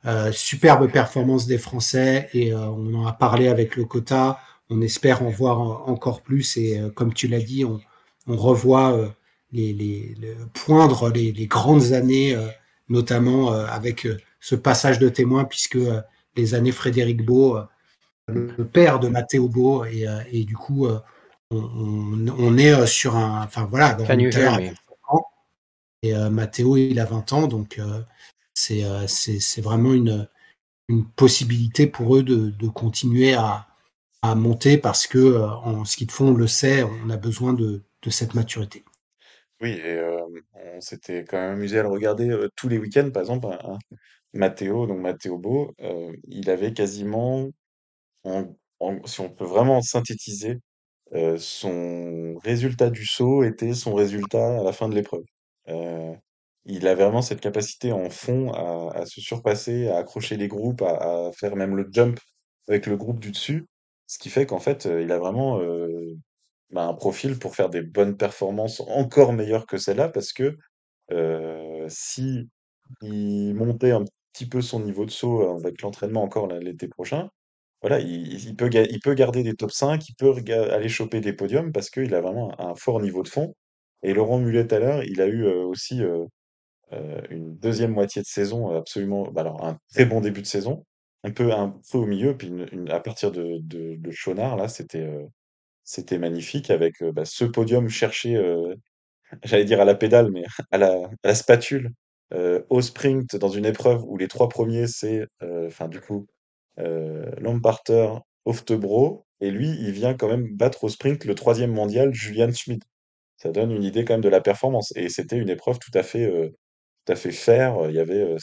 Euh, 0.07 0.33
superbe 0.33 0.91
performance 0.91 1.47
des 1.47 1.57
Français 1.57 2.29
et 2.35 2.53
euh, 2.53 2.59
on 2.67 2.93
en 2.95 3.07
a 3.07 3.13
parlé 3.15 3.49
avec 3.49 3.75
le 3.77 3.85
quota. 3.87 4.39
On 4.69 4.83
espère 4.83 5.23
en 5.23 5.31
voir 5.31 5.61
en- 5.61 5.87
encore 5.89 6.21
plus 6.21 6.57
et 6.59 6.79
euh, 6.79 6.91
comme 6.91 7.15
tu 7.15 7.27
l'as 7.27 7.41
dit, 7.41 7.65
on, 7.65 7.81
on 8.27 8.37
revoit 8.37 8.93
euh, 8.93 9.09
les, 9.53 9.73
les, 9.73 10.15
le- 10.21 10.37
poindre 10.53 11.09
les, 11.11 11.33
les 11.33 11.47
grandes 11.47 11.93
années, 11.93 12.35
euh, 12.35 12.49
notamment 12.91 13.53
euh, 13.55 13.65
avec 13.67 14.05
euh, 14.05 14.19
ce 14.41 14.55
passage 14.55 14.99
de 14.99 15.09
témoin 15.09 15.45
puisque 15.45 15.77
euh, 15.77 16.03
les 16.37 16.55
années 16.55 16.73
Frédéric 16.73 17.25
Beau, 17.25 17.57
euh, 17.57 17.65
le, 18.29 18.65
père 18.67 19.01
de 19.01 19.09
Matteo 19.09 19.49
Beau 19.49 19.85
et, 19.87 20.07
euh, 20.07 20.19
et 20.31 20.45
du 20.45 20.57
coup 20.57 20.87
euh, 20.87 20.99
on, 21.51 21.59
on, 21.59 22.27
on 22.39 22.59
est 22.59 22.75
euh, 22.75 22.85
sur 22.87 23.17
un, 23.17 23.43
enfin 23.45 23.65
voilà, 23.71 23.95
dans 23.95 24.05
une 24.25 24.31
terre- 24.31 24.53
et 26.03 26.15
euh, 26.15 26.29
Matteo, 26.29 26.77
il 26.77 27.01
a 27.01 27.07
20 27.07 27.33
ans, 27.33 27.47
donc 27.47 27.79
euh, 27.79 28.03
c'est 28.55 28.85
euh, 28.85 29.07
c'est 29.07 29.61
vraiment 29.61 29.93
une, 29.93 30.29
possibilité 31.17 31.87
pour 31.87 32.17
eux 32.17 32.23
de, 32.23 32.69
continuer 32.69 33.35
à, 33.35 33.67
monter 34.37 34.79
parce 34.79 35.07
que 35.07 35.19
euh, 35.19 35.49
en 35.49 35.85
ski 35.85 36.07
de 36.07 36.13
fond, 36.13 36.29
on 36.29 36.35
le 36.35 36.47
sait, 36.47 36.83
on 36.83 37.11
a 37.11 37.17
besoin 37.17 37.53
de, 37.53 37.83
cette 38.09 38.35
maturité. 38.35 38.85
Oui, 39.61 39.71
et 39.71 39.99
euh, 39.99 40.21
on 40.55 40.81
s'était 40.81 41.25
quand 41.25 41.39
même 41.39 41.53
amusé 41.53 41.79
à 41.79 41.83
le 41.83 41.89
regarder 41.89 42.35
tous 42.55 42.69
les 42.69 42.79
week-ends, 42.79 43.11
par 43.11 43.23
exemple, 43.23 43.47
un, 43.47 43.75
un 43.75 43.79
Matteo, 44.35 44.87
donc 44.87 44.99
Matteo 45.01 45.39
Beau, 45.39 45.75
il 46.29 46.51
avait 46.51 46.73
quasiment, 46.73 47.49
en- 48.25 48.55
en- 48.81 49.05
si 49.07 49.21
on 49.21 49.31
peut 49.31 49.45
vraiment 49.45 49.81
synthétiser, 49.81 50.59
son 51.39 52.37
résultat 52.45 52.91
du 52.91 53.07
saut 53.07 53.43
était 53.43 53.75
son 53.75 53.95
résultat 53.95 54.61
à 54.61 54.65
la 54.65 54.73
fin 54.73 54.89
de 54.89 54.95
l'épreuve. 54.95 55.25
Il 56.67 56.87
a 56.89 56.95
vraiment 56.95 57.23
cette 57.23 57.41
capacité 57.41 57.93
en 57.93 58.11
fond 58.11 58.53
à, 58.53 59.05
se 59.07 59.21
surpasser, 59.21 59.89
à 59.89 59.99
accrocher 59.99 60.37
les 60.37 60.49
groupes, 60.49 60.83
à, 60.83 61.31
faire 61.39 61.57
même 61.57 61.77
le 61.77 61.89
jump 61.91 62.19
avec 62.69 62.87
le 62.87 62.97
groupe 62.97 63.21
du 63.21 63.31
dessus, 63.31 63.67
ce 64.07 64.19
qui 64.19 64.31
fait 64.31 64.47
qu'en 64.47 64.61
fait, 64.61 64.87
euh, 64.87 65.03
il 65.03 65.13
a 65.13 65.19
vraiment 65.19 65.61
euh, 65.61 66.17
bah, 66.71 66.87
un 66.87 66.95
profil 66.95 67.39
pour 67.39 67.55
faire 67.57 67.71
des 67.71 67.83
bonnes 67.83 68.17
performances 68.17 68.81
encore 68.81 69.33
meilleures 69.33 69.67
que 69.67 69.79
celle-là, 69.79 70.09
parce 70.09 70.33
que 70.33 70.57
euh, 71.13 71.87
si 71.89 72.49
il 73.03 73.55
montait 73.55 73.93
un 73.93 74.05
petit 74.33 74.49
peu 74.49 74.61
son 74.63 74.81
niveau 74.81 75.05
de 75.07 75.11
saut 75.11 75.57
avec 75.57 75.83
l'entraînement 75.83 76.23
encore 76.23 76.49
l'été 76.49 76.89
prochain, 76.89 77.29
voilà, 77.83 78.01
il, 78.01 78.57
peut, 78.57 78.71
il 78.73 79.01
peut 79.01 79.15
garder 79.15 79.43
des 79.43 79.55
top 79.55 79.71
5, 79.71 80.09
il 80.09 80.15
peut 80.15 80.35
aller 80.73 80.89
choper 80.89 81.21
des 81.21 81.35
podiums 81.35 81.71
parce 81.73 81.91
qu'il 81.91 82.15
a 82.15 82.21
vraiment 82.23 82.59
un, 82.59 82.75
fort 82.75 83.01
niveau 83.01 83.23
de 83.23 83.29
fond. 83.29 83.55
Et 84.03 84.15
Laurent 84.15 84.39
Mullet, 84.39 84.67
tout 84.67 84.75
à 84.75 84.79
l'heure, 84.79 85.05
il 85.05 85.21
a 85.21 85.27
eu 85.27 85.45
euh, 85.45 85.65
aussi 85.67 86.01
une 87.31 87.57
deuxième 87.59 87.93
moitié 87.93 88.23
de 88.23 88.27
saison 88.27 88.71
absolument, 88.77 89.31
bah 89.31 89.43
alors 89.43 89.65
un 89.65 89.79
très 89.93 90.05
bon 90.07 90.21
début 90.21 90.43
de 90.43 90.47
saison, 90.47 90.85
un 91.25 91.31
peu, 91.33 91.53
un 91.53 91.81
peu 91.91 91.99
au 91.99 92.07
milieu, 92.07 92.37
puis 92.37 92.53
à 92.91 93.01
partir 93.01 93.33
de, 93.33 93.59
de, 93.63 93.97
de 93.97 94.11
Chonard, 94.11 94.57
là, 94.57 94.69
c'était 94.69 95.01
euh, 95.03 95.25
c'était 95.85 96.19
magnifique 96.19 96.71
avec 96.71 97.03
euh, 97.03 97.13
bah, 97.13 97.25
ce 97.25 97.45
podium 97.45 97.89
cherché, 97.89 98.37
euh, 98.37 98.75
j'allais 99.45 99.65
dire 99.65 99.81
à 99.81 99.85
la 99.85 99.95
pédale, 99.95 100.31
mais 100.33 100.45
à 100.73 100.79
la, 100.79 101.35
spatule, 101.35 101.91
euh, 102.35 102.63
au 102.71 102.81
sprint, 102.83 103.37
dans 103.37 103.49
une 103.51 103.67
épreuve 103.67 104.05
où 104.05 104.17
les 104.19 104.29
trois 104.29 104.49
premiers, 104.49 104.87
c'est, 104.87 105.27
euh, 105.43 105.67
enfin, 105.69 105.89
du 105.89 106.01
coup, 106.01 106.27
euh, 106.79 107.31
Lamparter, 107.39 108.09
Oftebro, 108.45 109.27
et 109.41 109.51
lui, 109.51 109.69
il 109.71 109.93
vient 109.93 110.15
quand 110.15 110.29
même 110.29 110.49
battre 110.57 110.85
au 110.85 110.89
sprint 110.89 111.25
le 111.25 111.35
troisième 111.35 111.73
mondial, 111.73 112.15
Julian 112.15 112.53
Schmid. 112.53 112.83
Ça 113.37 113.51
donne 113.53 113.73
une 113.73 113.85
idée 113.85 114.05
quand 114.05 114.15
même 114.15 114.21
de 114.23 114.29
la 114.29 114.41
performance. 114.41 114.93
Et 114.97 115.09
c'était 115.09 115.37
une 115.39 115.51
épreuve 115.51 115.79
tout 115.79 115.91
à 115.95 116.03
fait, 116.03 116.25
euh, 116.27 116.51
tout 117.05 117.13
à 117.13 117.17
fait 117.17 117.33
fair. 117.33 117.77
Il 117.89 117.95
y 117.95 118.01
avait, 118.01 118.37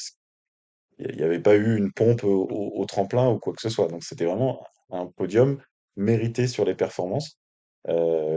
il 1.00 1.16
n'y 1.16 1.24
avait 1.24 1.40
pas 1.40 1.56
eu 1.56 1.78
une 1.78 1.92
pompe 1.92 2.24
au, 2.24 2.44
au- 2.44 2.80
au 2.82 2.86
tremplin 2.86 3.30
ou 3.30 3.40
quoi 3.40 3.54
que 3.54 3.62
ce 3.62 3.70
soit. 3.70 3.88
Donc 3.88 4.04
c'était 4.04 4.26
vraiment 4.26 4.64
un 4.92 5.08
podium 5.08 5.58
mérité 5.96 6.48
sur 6.48 6.66
les 6.66 6.76
performances. 6.76 7.38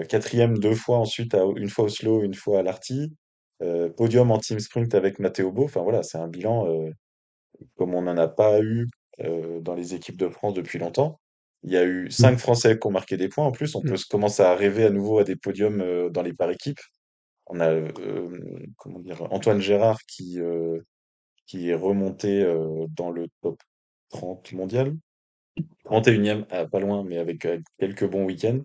Quatrième 0.08 0.58
deux 0.58 0.74
fois 0.74 0.98
ensuite, 0.98 1.34
à, 1.34 1.44
une 1.56 1.68
fois 1.68 1.84
au 1.84 1.88
slow, 1.88 2.22
une 2.22 2.34
fois 2.34 2.60
à 2.60 2.62
l'arty. 2.62 3.12
Podium 3.96 4.30
en 4.30 4.38
team 4.38 4.58
sprint 4.60 4.94
avec 4.94 5.18
Matteo 5.18 5.50
Beau. 5.52 5.64
Enfin 5.64 5.82
voilà, 5.82 6.02
c'est 6.02 6.18
un 6.18 6.28
bilan 6.28 6.66
comme 7.76 7.94
on 7.94 8.02
n'en 8.02 8.16
a 8.16 8.28
pas 8.28 8.60
eu 8.60 8.88
euh, 9.20 9.60
dans 9.60 9.74
les 9.74 9.94
équipes 9.94 10.16
de 10.16 10.28
France 10.28 10.54
depuis 10.54 10.78
longtemps. 10.78 11.20
Il 11.62 11.72
y 11.72 11.76
a 11.76 11.84
eu 11.84 12.10
cinq 12.10 12.38
Français 12.38 12.78
qui 12.78 12.86
ont 12.86 12.90
marqué 12.90 13.16
des 13.16 13.28
points. 13.28 13.46
En 13.46 13.52
plus, 13.52 13.74
on 13.74 13.80
peut 13.80 13.96
se 13.96 14.06
commencer 14.06 14.42
à 14.42 14.54
rêver 14.54 14.84
à 14.84 14.90
nouveau 14.90 15.18
à 15.18 15.24
des 15.24 15.36
podiums 15.36 15.80
euh, 15.80 16.10
dans 16.10 16.22
les 16.22 16.32
par 16.34 16.50
équipes. 16.50 16.80
On 17.46 17.60
a 17.60 17.80
comment 18.76 19.00
dire, 19.00 19.22
Antoine 19.30 19.60
Gérard 19.60 19.98
qui, 20.06 20.38
est 20.38 21.74
remonté 21.74 22.44
dans 22.96 23.10
le 23.10 23.28
top 23.42 23.60
30 24.10 24.52
mondial. 24.52 24.94
31e, 25.84 26.46
ah, 26.50 26.66
pas 26.66 26.80
loin, 26.80 27.04
mais 27.04 27.18
avec 27.18 27.46
quelques 27.78 28.08
bons 28.08 28.24
week-ends. 28.24 28.60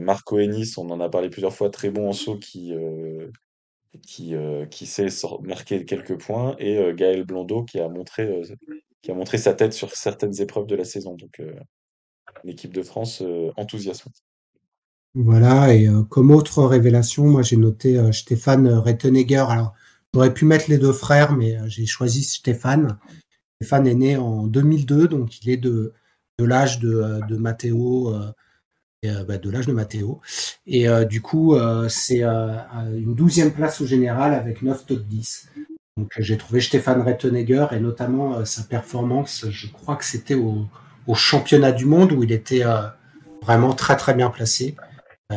Marco 0.00 0.38
Ennis, 0.38 0.76
on 0.78 0.88
en 0.90 1.00
a 1.00 1.08
parlé 1.08 1.28
plusieurs 1.28 1.54
fois, 1.54 1.70
très 1.70 1.90
bon 1.90 2.08
en 2.08 2.12
saut 2.12 2.38
qui, 2.38 2.74
euh, 2.74 3.30
qui, 4.66 4.86
sait 4.86 5.08
marquer 5.42 5.84
quelques 5.84 6.18
points. 6.18 6.56
Et 6.58 6.92
Gaël 6.94 7.24
Blondeau 7.24 7.64
qui 7.64 7.78
a 7.78 7.88
montré, 7.88 8.42
qui 9.02 9.10
a 9.10 9.14
montré 9.14 9.38
sa 9.38 9.54
tête 9.54 9.72
sur 9.72 9.94
certaines 9.94 10.40
épreuves 10.40 10.66
de 10.66 10.76
la 10.76 10.84
saison. 10.84 11.14
Donc, 11.14 11.42
l'équipe 12.44 12.72
de 12.72 12.82
France 12.82 13.22
enthousiasme. 13.56 14.10
Voilà, 15.14 15.74
et 15.74 15.88
euh, 15.88 16.04
comme 16.04 16.30
autre 16.30 16.62
révélation, 16.64 17.26
moi 17.26 17.42
j'ai 17.42 17.56
noté 17.56 17.98
euh, 17.98 18.12
Stéphane 18.12 18.68
Rettenegger. 18.68 19.44
Alors, 19.48 19.74
j'aurais 20.14 20.32
pu 20.32 20.44
mettre 20.44 20.66
les 20.70 20.78
deux 20.78 20.92
frères, 20.92 21.32
mais 21.32 21.56
euh, 21.56 21.64
j'ai 21.66 21.84
choisi 21.84 22.22
Stéphane. 22.22 22.96
Stéphane 23.56 23.88
est 23.88 23.94
né 23.94 24.16
en 24.16 24.46
2002, 24.46 25.08
donc 25.08 25.42
il 25.42 25.50
est 25.50 25.56
de, 25.56 25.94
de 26.38 26.44
l'âge 26.44 26.78
de, 26.78 27.20
de 27.28 27.36
Matteo, 27.36 28.14
et, 29.02 29.10
bah, 29.26 29.36
de 29.36 29.50
l'âge 29.50 29.66
de 29.66 29.72
Matteo. 29.72 30.20
Et 30.66 30.86
du 31.04 31.20
coup, 31.20 31.54
c'est 31.90 32.22
une 32.22 33.14
douzième 33.14 33.52
place 33.52 33.82
au 33.82 33.86
général 33.86 34.32
avec 34.32 34.62
9 34.62 34.86
top 34.86 35.02
10. 35.02 35.50
Donc 35.98 36.10
j'ai 36.18 36.38
trouvé 36.38 36.62
Stéphane 36.62 37.02
Rettenegger 37.02 37.66
et 37.72 37.80
notamment 37.80 38.42
sa 38.46 38.62
performance, 38.62 39.44
je 39.50 39.66
crois 39.66 39.96
que 39.96 40.06
c'était 40.06 40.36
au, 40.36 40.64
au 41.06 41.14
championnat 41.14 41.72
du 41.72 41.84
monde 41.84 42.12
où 42.12 42.22
il 42.22 42.32
était 42.32 42.64
vraiment 43.42 43.74
très 43.74 43.98
très 43.98 44.14
bien 44.14 44.30
placé. 44.30 44.74
Euh, 45.30 45.34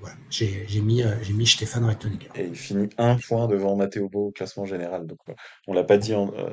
voilà, 0.00 0.16
j'ai 0.28 0.66
j'ai 0.68 0.80
mis, 0.80 1.02
euh, 1.02 1.14
mis 1.32 1.46
Stéphane 1.46 1.84
Rettenegger. 1.84 2.28
Et 2.34 2.46
il 2.46 2.56
finit 2.56 2.88
un 2.98 3.16
point 3.16 3.46
devant 3.48 3.76
Matteo 3.76 4.08
Bo 4.08 4.28
au 4.28 4.30
classement 4.32 4.66
général. 4.66 5.06
Donc, 5.06 5.18
euh, 5.28 5.34
on 5.66 5.72
l'a 5.72 5.84
pas 5.84 5.96
dit, 5.98 6.14
en, 6.14 6.32
euh, 6.34 6.50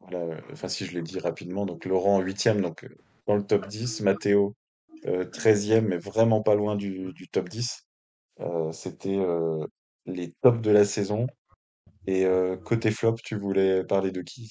voilà, 0.00 0.18
euh, 0.24 0.40
enfin 0.52 0.68
si 0.68 0.86
je 0.86 0.94
l'ai 0.94 1.02
dit 1.02 1.18
rapidement. 1.18 1.66
Donc, 1.66 1.84
Laurent 1.84 2.20
huitième, 2.20 2.60
donc 2.60 2.84
euh, 2.84 2.88
dans 3.26 3.36
le 3.36 3.44
top 3.44 3.68
10. 3.68 4.00
Matteo 4.00 4.54
euh, 5.06 5.24
13e, 5.24 5.82
mais 5.82 5.98
vraiment 5.98 6.42
pas 6.42 6.54
loin 6.54 6.74
du, 6.76 7.12
du 7.12 7.28
top 7.28 7.48
10. 7.48 7.86
Euh, 8.40 8.72
c'était 8.72 9.16
euh, 9.16 9.64
les 10.06 10.32
tops 10.42 10.60
de 10.60 10.70
la 10.70 10.84
saison. 10.84 11.26
Et 12.06 12.24
euh, 12.24 12.56
côté 12.56 12.90
flop, 12.90 13.16
tu 13.22 13.36
voulais 13.36 13.84
parler 13.84 14.10
de 14.10 14.22
qui? 14.22 14.50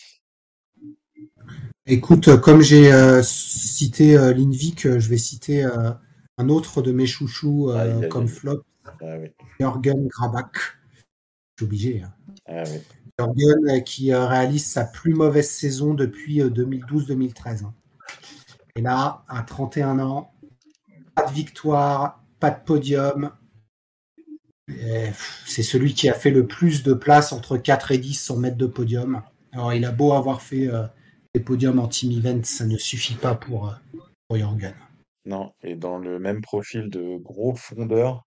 Écoute, 1.86 2.28
euh, 2.28 2.38
comme 2.38 2.62
j'ai 2.62 2.92
euh, 2.92 3.22
cité 3.24 4.18
euh, 4.18 4.34
euh, 4.34 5.00
je 5.00 5.10
vais 5.10 5.18
citer 5.18 5.64
euh, 5.64 5.92
un 6.38 6.50
autre 6.50 6.82
de 6.82 6.92
mes 6.92 7.06
chouchous 7.08 7.70
euh, 7.70 7.78
Aïe, 7.78 8.04
aïe, 8.04 8.10
comme 8.10 8.28
flop, 8.28 8.64
Ah 8.86 9.18
oui, 9.20 9.32
Jürgen 9.60 10.08
Grabach. 10.08 10.78
Je 11.58 11.64
suis 11.64 11.66
obligé. 11.66 12.02
Hein. 12.04 12.14
ah 12.48 12.64
oui. 12.66 12.80
Jürgen 13.18 13.70
euh, 13.70 13.80
qui 13.80 14.12
euh, 14.14 14.26
réalise 14.26 14.66
sa 14.66 14.84
plus 14.84 15.14
mauvaise 15.14 15.50
saison 15.50 15.94
depuis 15.94 16.42
euh, 16.42 16.50
2012-2013. 16.50 17.64
hein. 17.64 17.74
Et 18.76 18.82
là, 18.82 19.24
à 19.30 19.42
31 19.44 20.00
ans, 20.00 20.34
pas 21.16 21.26
de 21.26 21.32
victoire, 21.32 22.22
pas 22.42 22.52
de 22.52 22.62
podium. 22.64 23.32
C'est 25.46 25.64
celui 25.64 25.94
qui 25.94 26.10
a 26.10 26.14
fait 26.14 26.32
le 26.32 26.48
plus 26.48 26.84
de 26.84 26.94
places 26.94 27.32
entre 27.32 27.56
4 27.58 27.92
et 27.92 27.98
10 28.00 28.16
sans 28.16 28.36
mettre 28.38 28.58
de 28.58 28.66
podium. 28.66 29.22
Alors, 29.54 29.74
il 29.74 29.86
a 29.86 29.92
beau 29.92 30.12
avoir 30.12 30.42
fait 30.42 30.68
euh, 30.68 30.84
des 31.34 31.40
podiums 31.40 31.80
en 31.80 31.88
team 31.88 32.12
event, 32.12 32.42
ça 32.44 32.66
ne 32.66 32.78
suffit 32.78 33.14
pas 33.14 33.36
pour, 33.36 33.70
euh, 33.70 33.74
pour 34.28 34.38
Jürgen. 34.38 34.74
Non, 35.26 35.52
et 35.64 35.76
dans 35.76 35.98
le 35.98 36.20
même 36.20 36.42
profil 36.42 36.90
de 36.90 37.18
gros 37.18 37.56
fondeur 37.56 38.24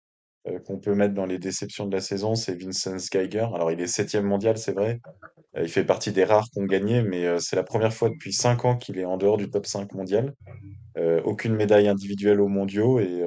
euh, 0.47 0.59
qu'on 0.59 0.79
peut 0.79 0.95
mettre 0.95 1.13
dans 1.15 1.25
les 1.25 1.39
déceptions 1.39 1.87
de 1.87 1.95
la 1.95 2.01
saison, 2.01 2.35
c'est 2.35 2.55
Vincent 2.61 2.97
Geiger. 3.11 3.47
Alors, 3.55 3.71
il 3.71 3.81
est 3.81 3.87
septième 3.87 4.25
mondial, 4.25 4.57
c'est 4.57 4.73
vrai. 4.73 4.99
Euh, 5.57 5.63
il 5.63 5.69
fait 5.69 5.85
partie 5.85 6.11
des 6.13 6.25
rares 6.25 6.49
qui 6.51 6.59
ont 6.61 6.65
gagné, 6.65 7.03
mais 7.03 7.25
euh, 7.27 7.39
c'est 7.39 7.55
la 7.57 7.63
première 7.63 7.93
fois 7.93 8.09
depuis 8.09 8.33
cinq 8.33 8.65
ans 8.65 8.77
qu'il 8.77 8.99
est 8.99 9.05
en 9.05 9.17
dehors 9.17 9.37
du 9.37 9.49
top 9.51 9.65
5 9.67 9.93
mondial. 9.93 10.33
Aucune 11.25 11.55
médaille 11.55 11.87
individuelle 11.87 12.41
aux 12.41 12.47
mondiaux. 12.47 12.99
Et 12.99 13.23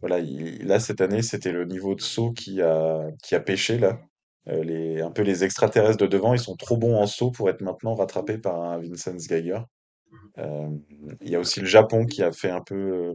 voilà, 0.00 0.20
il- 0.20 0.66
là, 0.66 0.80
cette 0.80 1.00
année, 1.00 1.22
c'était 1.22 1.52
le 1.52 1.64
niveau 1.66 1.94
de 1.94 2.00
saut 2.02 2.32
qui 2.32 2.62
a, 2.62 3.06
qui 3.22 3.34
a 3.34 3.40
pêché, 3.40 3.78
là. 3.78 4.00
Les, 4.46 5.00
un 5.02 5.10
peu 5.10 5.22
les 5.22 5.44
extraterrestres 5.44 5.98
de 5.98 6.06
devant, 6.06 6.34
ils 6.34 6.40
sont 6.40 6.56
trop 6.56 6.76
bons 6.78 6.96
en 6.96 7.06
saut 7.06 7.30
pour 7.32 7.50
être 7.50 7.62
maintenant 7.62 7.94
rattrapés 7.94 8.38
par 8.38 8.62
un 8.62 8.78
Vincent 8.80 9.16
Geiger. 9.16 9.60
Euh, 10.38 10.68
il 11.20 11.30
y 11.30 11.36
a 11.36 11.40
aussi 11.40 11.60
le 11.60 11.66
Japon 11.66 12.06
qui 12.06 12.22
a 12.22 12.32
fait 12.32 12.50
un 12.50 12.60
peu, 12.60 12.74
euh, 12.74 13.14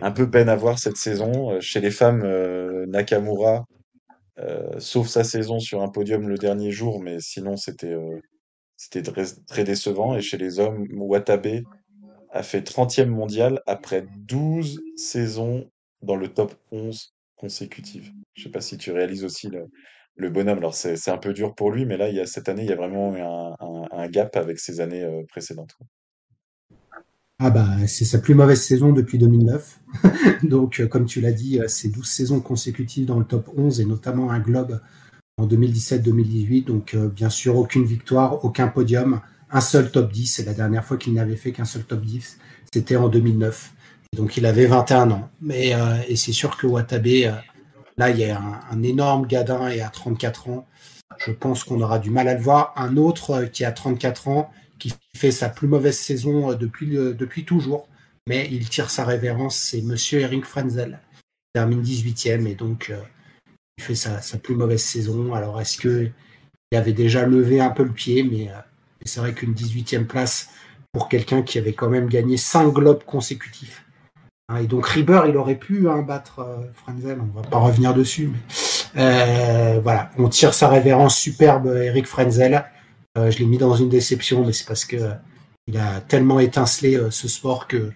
un 0.00 0.12
peu 0.12 0.30
peine 0.30 0.48
à 0.48 0.56
voir 0.56 0.78
cette 0.78 0.96
saison. 0.96 1.52
Euh, 1.52 1.60
Chez 1.60 1.80
les 1.80 1.90
femmes, 1.90 2.24
Nakamura, 2.88 3.64
sauf 4.78 5.08
sa 5.08 5.24
saison 5.24 5.58
sur 5.58 5.82
un 5.82 5.88
podium 5.88 6.28
le 6.28 6.38
dernier 6.38 6.70
jour, 6.70 7.00
mais 7.00 7.18
sinon 7.20 7.56
c'était 7.56 7.96
c'était 8.76 9.02
très, 9.02 9.64
décevant. 9.64 10.16
Et 10.16 10.20
chez 10.22 10.38
les 10.38 10.60
hommes, 10.60 10.86
Watabe 10.92 11.62
a 12.30 12.42
fait 12.42 12.60
30e 12.60 13.06
mondial 13.06 13.60
après 13.66 14.06
12 14.18 14.80
saisons 14.96 15.68
dans 16.02 16.16
le 16.16 16.28
top 16.28 16.54
11 16.70 17.14
consécutives. 17.36 18.12
Je 18.34 18.44
sais 18.44 18.50
pas 18.50 18.60
si 18.60 18.78
tu 18.78 18.92
réalises 18.92 19.24
aussi 19.24 19.48
le, 20.16 20.30
bonhomme. 20.30 20.58
Alors 20.58 20.74
c'est 20.74 21.10
un 21.10 21.18
peu 21.18 21.32
dur 21.32 21.54
pour 21.56 21.72
lui, 21.72 21.86
mais 21.86 21.96
là, 21.96 22.08
il 22.08 22.14
y 22.16 22.20
a, 22.20 22.26
cette 22.26 22.48
année, 22.48 22.62
il 22.62 22.68
y 22.68 22.72
a 22.72 22.76
vraiment 22.76 23.56
un, 23.60 23.88
un, 23.90 24.08
gap 24.08 24.36
avec 24.36 24.60
ses 24.60 24.80
années 24.80 25.06
précédentes. 25.28 25.76
Ah 27.40 27.50
bah, 27.50 27.68
c'est 27.86 28.04
sa 28.04 28.18
plus 28.18 28.34
mauvaise 28.34 28.60
saison 28.60 28.92
depuis 28.92 29.16
2009. 29.16 29.78
Donc, 30.42 30.80
euh, 30.80 30.88
comme 30.88 31.06
tu 31.06 31.20
l'as 31.20 31.30
dit, 31.30 31.60
euh, 31.60 31.68
c'est 31.68 31.86
12 31.88 32.04
saisons 32.04 32.40
consécutives 32.40 33.06
dans 33.06 33.20
le 33.20 33.24
top 33.24 33.48
11 33.56 33.80
et 33.80 33.84
notamment 33.84 34.32
un 34.32 34.40
globe 34.40 34.80
en 35.40 35.46
2017-2018. 35.46 36.64
Donc, 36.64 36.94
euh, 36.94 37.08
bien 37.08 37.30
sûr, 37.30 37.56
aucune 37.56 37.84
victoire, 37.84 38.44
aucun 38.44 38.66
podium, 38.66 39.20
un 39.52 39.60
seul 39.60 39.92
top 39.92 40.10
10. 40.10 40.40
Et 40.40 40.44
la 40.44 40.52
dernière 40.52 40.84
fois 40.84 40.96
qu'il 40.96 41.14
n'avait 41.14 41.36
fait 41.36 41.52
qu'un 41.52 41.64
seul 41.64 41.84
top 41.84 42.00
10, 42.00 42.38
c'était 42.74 42.96
en 42.96 43.08
2009. 43.08 43.72
Et 44.12 44.16
donc, 44.16 44.36
il 44.36 44.44
avait 44.44 44.66
21 44.66 45.12
ans. 45.12 45.30
Mais, 45.40 45.74
et 46.08 46.16
c'est 46.16 46.32
sûr 46.32 46.56
que 46.56 46.66
Watabe, 46.66 47.06
là, 47.98 48.10
il 48.10 48.18
y 48.18 48.24
a 48.24 48.40
un, 48.68 48.82
énorme 48.82 49.26
gadin 49.26 49.68
et 49.68 49.80
à 49.80 49.90
34 49.90 50.48
ans. 50.48 50.66
Je 51.18 51.30
pense 51.30 51.62
qu'on 51.62 51.80
aura 51.82 52.00
du 52.00 52.10
mal 52.10 52.26
à 52.26 52.34
le 52.34 52.40
voir. 52.40 52.72
Un 52.76 52.96
autre 52.96 53.44
qui 53.52 53.64
a 53.64 53.70
34 53.70 54.28
ans, 54.28 54.50
qui 54.78 54.94
fait 55.16 55.30
sa 55.30 55.48
plus 55.48 55.68
mauvaise 55.68 55.98
saison 55.98 56.50
euh, 56.50 56.54
depuis, 56.54 56.90
depuis 56.90 57.44
toujours, 57.44 57.88
mais 58.28 58.46
il 58.52 58.68
tire 58.68 58.90
sa 58.90 59.06
révérence, 59.06 59.56
c'est 59.56 59.80
Monsieur 59.80 60.20
Eric 60.20 60.44
Frenzel. 60.44 61.00
Il 61.14 61.60
termine 61.60 61.82
18e 61.82 62.46
et 62.46 62.54
donc 62.54 62.90
euh, 62.90 63.00
il 63.78 63.84
fait 63.84 63.94
sa, 63.94 64.20
sa 64.20 64.36
plus 64.36 64.54
mauvaise 64.54 64.82
saison. 64.82 65.32
Alors 65.32 65.58
est-ce 65.60 65.78
que 65.78 66.10
il 66.70 66.76
avait 66.76 66.92
déjà 66.92 67.24
levé 67.24 67.60
un 67.60 67.70
peu 67.70 67.84
le 67.84 67.92
pied, 67.92 68.22
mais, 68.22 68.50
euh, 68.50 68.60
c'est 69.06 69.20
vrai 69.20 69.32
qu'une 69.32 69.54
18e 69.54 70.04
place 70.04 70.50
pour 70.92 71.08
quelqu'un 71.08 71.40
qui 71.40 71.56
avait 71.56 71.72
quand 71.72 71.88
même 71.88 72.06
gagné 72.06 72.36
5 72.36 72.70
globes 72.70 73.02
consécutifs. 73.04 73.86
Hein, 74.50 74.58
et 74.58 74.66
donc 74.66 74.86
Rieber, 74.86 75.22
il 75.26 75.38
aurait 75.38 75.54
pu 75.54 75.88
hein, 75.88 76.02
battre 76.02 76.40
euh, 76.40 76.70
Frenzel, 76.74 77.18
on 77.22 77.40
va 77.40 77.48
pas 77.48 77.58
revenir 77.58 77.94
dessus, 77.94 78.30
mais 78.94 79.78
voilà, 79.82 80.10
on 80.18 80.28
tire 80.28 80.52
sa 80.52 80.68
révérence 80.68 81.16
superbe 81.16 81.68
Eric 81.68 82.06
Frenzel. 82.06 82.62
Euh, 83.18 83.30
je 83.32 83.38
l'ai 83.40 83.46
mis 83.46 83.58
dans 83.58 83.74
une 83.74 83.88
déception, 83.88 84.44
mais 84.46 84.52
c'est 84.52 84.66
parce 84.66 84.84
que 84.84 84.96
euh, 84.96 85.14
il 85.66 85.76
a 85.76 86.00
tellement 86.00 86.38
étincelé 86.38 86.94
euh, 86.94 87.10
ce 87.10 87.26
sport 87.26 87.66
que 87.66 87.90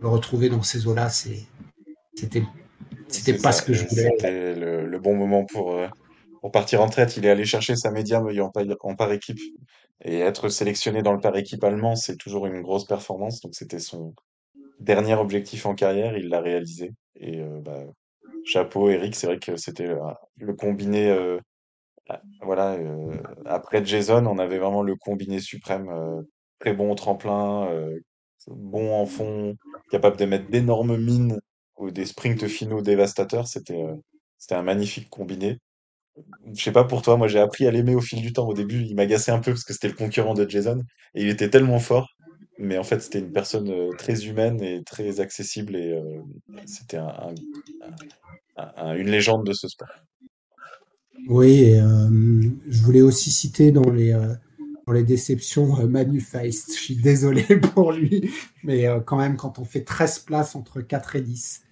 le 0.00 0.08
retrouver 0.08 0.48
dans 0.48 0.62
ces 0.62 0.86
eaux-là, 0.86 1.08
c'était, 1.10 2.44
c'était 3.08 3.36
pas 3.36 3.50
ça, 3.50 3.60
ce 3.60 3.66
que 3.66 3.72
je 3.72 3.84
voulais. 3.88 4.10
C'était 4.16 4.54
le, 4.54 4.86
le 4.86 4.98
bon 5.00 5.16
moment 5.16 5.44
pour, 5.44 5.74
euh, 5.74 5.88
pour 6.40 6.52
partir 6.52 6.80
en 6.80 6.86
retraite. 6.86 7.16
Il 7.16 7.26
est 7.26 7.30
allé 7.30 7.44
chercher 7.44 7.74
sa 7.74 7.90
médium 7.90 8.28
en, 8.40 8.50
par- 8.50 8.64
en 8.80 8.94
par 8.94 9.12
équipe. 9.12 9.40
Et 10.04 10.20
être 10.20 10.48
sélectionné 10.48 11.02
dans 11.02 11.12
le 11.12 11.18
par 11.18 11.36
équipe 11.36 11.64
allemand, 11.64 11.96
c'est 11.96 12.16
toujours 12.16 12.46
une 12.46 12.62
grosse 12.62 12.86
performance. 12.86 13.40
Donc 13.40 13.56
c'était 13.56 13.80
son 13.80 14.14
dernier 14.78 15.14
objectif 15.14 15.66
en 15.66 15.74
carrière. 15.74 16.16
Il 16.16 16.28
l'a 16.28 16.40
réalisé. 16.40 16.92
Et 17.16 17.42
bah, 17.64 17.82
chapeau, 18.44 18.90
Eric. 18.90 19.16
C'est 19.16 19.26
vrai 19.26 19.40
que 19.40 19.56
c'était 19.56 19.88
le 20.36 20.54
combiné. 20.54 21.12
Ah, 22.08 22.22
voilà. 22.42 22.74
euh, 22.74 23.16
après 23.46 23.84
Jason, 23.84 24.26
on 24.26 24.38
avait 24.38 24.58
vraiment 24.58 24.82
le 24.82 24.96
combiné 24.96 25.40
suprême. 25.40 25.88
euh, 25.90 26.22
très 26.60 26.74
bon 26.74 26.90
au 26.92 26.94
tremplin, 26.96 27.68
euh, 27.72 27.98
bon 28.48 28.92
en 29.00 29.06
fond, 29.06 29.56
capable 29.90 30.16
de 30.16 30.24
mettre 30.26 30.48
d'énormes 30.50 30.96
mines 30.96 31.38
ou 31.76 31.90
des 31.90 32.06
sprints 32.06 32.46
finaux 32.48 32.82
dévastateurs. 32.82 33.46
C'était 33.48 33.76
un 34.50 34.62
magnifique 34.62 35.08
combiné. 35.10 35.58
Je 36.54 36.62
sais 36.62 36.72
pas 36.72 36.84
pour 36.84 37.02
toi, 37.02 37.16
moi 37.16 37.28
j'ai 37.28 37.38
appris 37.40 37.66
à 37.66 37.70
l'aimer 37.70 37.94
au 37.94 38.00
fil 38.00 38.20
du 38.22 38.32
temps. 38.32 38.48
Au 38.48 38.54
début, 38.54 38.82
il 38.84 38.94
m'agaçait 38.96 39.32
un 39.32 39.40
peu 39.40 39.52
parce 39.52 39.64
que 39.64 39.72
c'était 39.72 39.88
le 39.88 39.94
concurrent 39.94 40.34
de 40.34 40.48
Jason 40.48 40.80
et 41.14 41.22
il 41.22 41.28
était 41.28 41.50
tellement 41.50 41.78
fort. 41.80 42.08
Mais 42.58 42.78
en 42.78 42.84
fait, 42.84 43.00
c'était 43.00 43.20
une 43.20 43.32
personne 43.32 43.94
très 43.96 44.26
humaine 44.26 44.60
et 44.62 44.82
très 44.84 45.20
accessible 45.20 45.76
et 45.76 46.00
c'était 46.66 46.96
un, 46.98 47.08
un- 47.08 47.34
un- 48.56 48.72
un- 48.76 48.94
une 48.96 49.08
légende 49.10 49.46
de 49.46 49.52
ce 49.52 49.68
sport. 49.68 49.88
Oui, 51.26 51.62
et, 51.64 51.80
euh, 51.80 52.42
je 52.68 52.82
voulais 52.82 53.02
aussi 53.02 53.30
citer 53.30 53.72
dans 53.72 53.90
les, 53.90 54.12
euh, 54.12 54.34
dans 54.86 54.92
les 54.92 55.04
déceptions 55.04 55.78
euh, 55.80 55.86
Manu 55.86 56.20
Feist. 56.20 56.72
Je 56.74 56.80
suis 56.80 56.96
désolé 56.96 57.42
pour 57.74 57.92
lui, 57.92 58.30
mais 58.62 58.86
euh, 58.86 59.00
quand 59.00 59.16
même, 59.18 59.36
quand 59.36 59.58
on 59.58 59.64
fait 59.64 59.84
13 59.84 60.20
places 60.20 60.54
entre 60.54 60.80
4 60.80 61.16
et 61.16 61.20
10, 61.22 61.62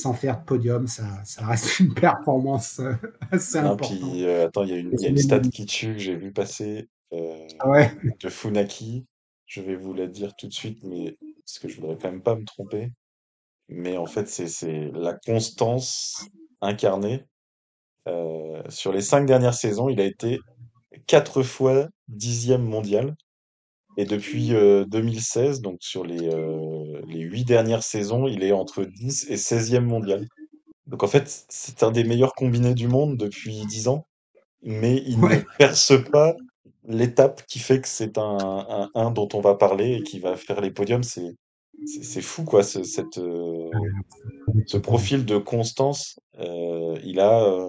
sans 0.00 0.12
faire 0.12 0.40
de 0.40 0.44
podium, 0.44 0.86
ça, 0.86 1.22
ça 1.24 1.46
reste 1.46 1.80
une 1.80 1.94
performance 1.94 2.80
euh, 2.80 2.92
assez 3.30 3.60
Non, 3.60 3.72
importante. 3.72 3.98
puis 3.98 4.26
attends, 4.28 4.64
il 4.64 4.70
y 4.70 4.72
a 4.74 4.76
une, 4.76 4.92
y 5.00 5.06
a 5.06 5.08
une 5.08 5.18
stat 5.18 5.40
qui 5.40 5.66
tue 5.66 5.94
que 5.94 5.98
j'ai 5.98 6.16
vu 6.16 6.32
passer. 6.32 6.88
Ah 7.60 7.68
Ouais. 7.70 7.92
de 8.20 8.28
Funaki. 8.28 9.06
Je 9.46 9.60
vais 9.60 9.76
vous 9.76 9.92
la 9.94 10.08
dire 10.08 10.34
tout 10.34 10.48
de 10.48 10.52
suite, 10.52 10.82
mais 10.82 11.16
parce 11.44 11.58
que 11.60 11.68
je 11.68 11.80
voudrais 11.80 11.96
quand 12.00 12.10
même 12.10 12.22
pas 12.22 12.34
me 12.34 12.44
tromper. 12.44 12.90
Mais 13.68 13.96
en 13.96 14.06
fait, 14.06 14.28
c'est 14.28 14.90
la 14.92 15.14
constance 15.14 16.26
incarnée. 16.60 17.24
Euh, 18.08 18.62
sur 18.68 18.92
les 18.92 19.00
cinq 19.00 19.26
dernières 19.26 19.54
saisons, 19.54 19.88
il 19.88 20.00
a 20.00 20.04
été 20.04 20.38
quatre 21.06 21.42
fois 21.42 21.88
dixième 22.08 22.62
mondial. 22.62 23.14
Et 23.96 24.04
depuis 24.06 24.54
euh, 24.54 24.84
2016, 24.86 25.60
donc 25.60 25.78
sur 25.80 26.04
les, 26.04 26.28
euh, 26.28 27.00
les 27.06 27.20
huit 27.20 27.44
dernières 27.44 27.84
saisons, 27.84 28.26
il 28.26 28.42
est 28.42 28.52
entre 28.52 28.84
10 28.84 29.30
et 29.30 29.36
seizième 29.36 29.86
mondial. 29.86 30.26
Donc 30.86 31.02
en 31.02 31.06
fait, 31.06 31.46
c'est 31.48 31.82
un 31.82 31.92
des 31.92 32.04
meilleurs 32.04 32.34
combinés 32.34 32.74
du 32.74 32.88
monde 32.88 33.16
depuis 33.16 33.64
10 33.66 33.88
ans, 33.88 34.06
mais 34.62 35.02
il 35.06 35.20
ne 35.20 35.36
perce 35.58 35.92
pas 36.10 36.34
l'étape 36.86 37.46
qui 37.46 37.60
fait 37.60 37.80
que 37.80 37.88
c'est 37.88 38.18
un, 38.18 38.38
un, 38.68 38.90
un 38.94 39.10
dont 39.10 39.28
on 39.32 39.40
va 39.40 39.54
parler 39.54 39.94
et 39.94 40.02
qui 40.02 40.18
va 40.18 40.36
faire 40.36 40.60
les 40.60 40.70
podiums. 40.72 41.04
C'est 41.04 41.34
c'est 41.86 42.04
c'est 42.04 42.22
fou 42.22 42.44
quoi, 42.44 42.62
ce, 42.62 42.82
cette, 42.82 43.18
euh, 43.18 43.70
ce 44.66 44.76
profil 44.76 45.24
de 45.24 45.38
constance. 45.38 46.18
Euh, 46.38 46.98
il 47.04 47.20
a 47.20 47.44
euh, 47.44 47.68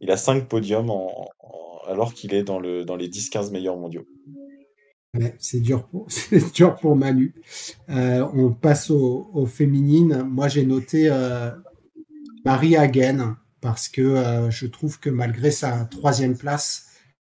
il 0.00 0.10
a 0.10 0.16
cinq 0.16 0.48
podiums 0.48 0.90
en, 0.90 1.28
en- 1.40 1.78
alors 1.88 2.14
qu'il 2.14 2.34
est 2.34 2.42
dans 2.44 2.58
le 2.58 2.84
dans 2.84 2.96
les 2.96 3.08
dix 3.08 3.30
quinze 3.30 3.50
meilleurs 3.52 3.76
mondiaux. 3.76 4.06
C'est 5.38 5.60
dur 5.60 5.84
pour, 5.86 6.08
dur 6.54 6.76
pour 6.76 6.96
Manu. 6.96 7.34
Euh, 7.88 8.26
on 8.34 8.52
passe 8.52 8.90
aux, 8.90 9.30
aux 9.32 9.46
féminines. 9.46 10.22
Moi, 10.24 10.48
j'ai 10.48 10.66
noté 10.66 11.08
euh, 11.10 11.50
Marie 12.44 12.76
Hagen 12.76 13.36
parce 13.60 13.88
que 13.88 14.02
euh, 14.02 14.50
je 14.50 14.66
trouve 14.66 15.00
que 15.00 15.10
malgré 15.10 15.50
sa 15.50 15.86
troisième 15.86 16.36
place, 16.36 16.86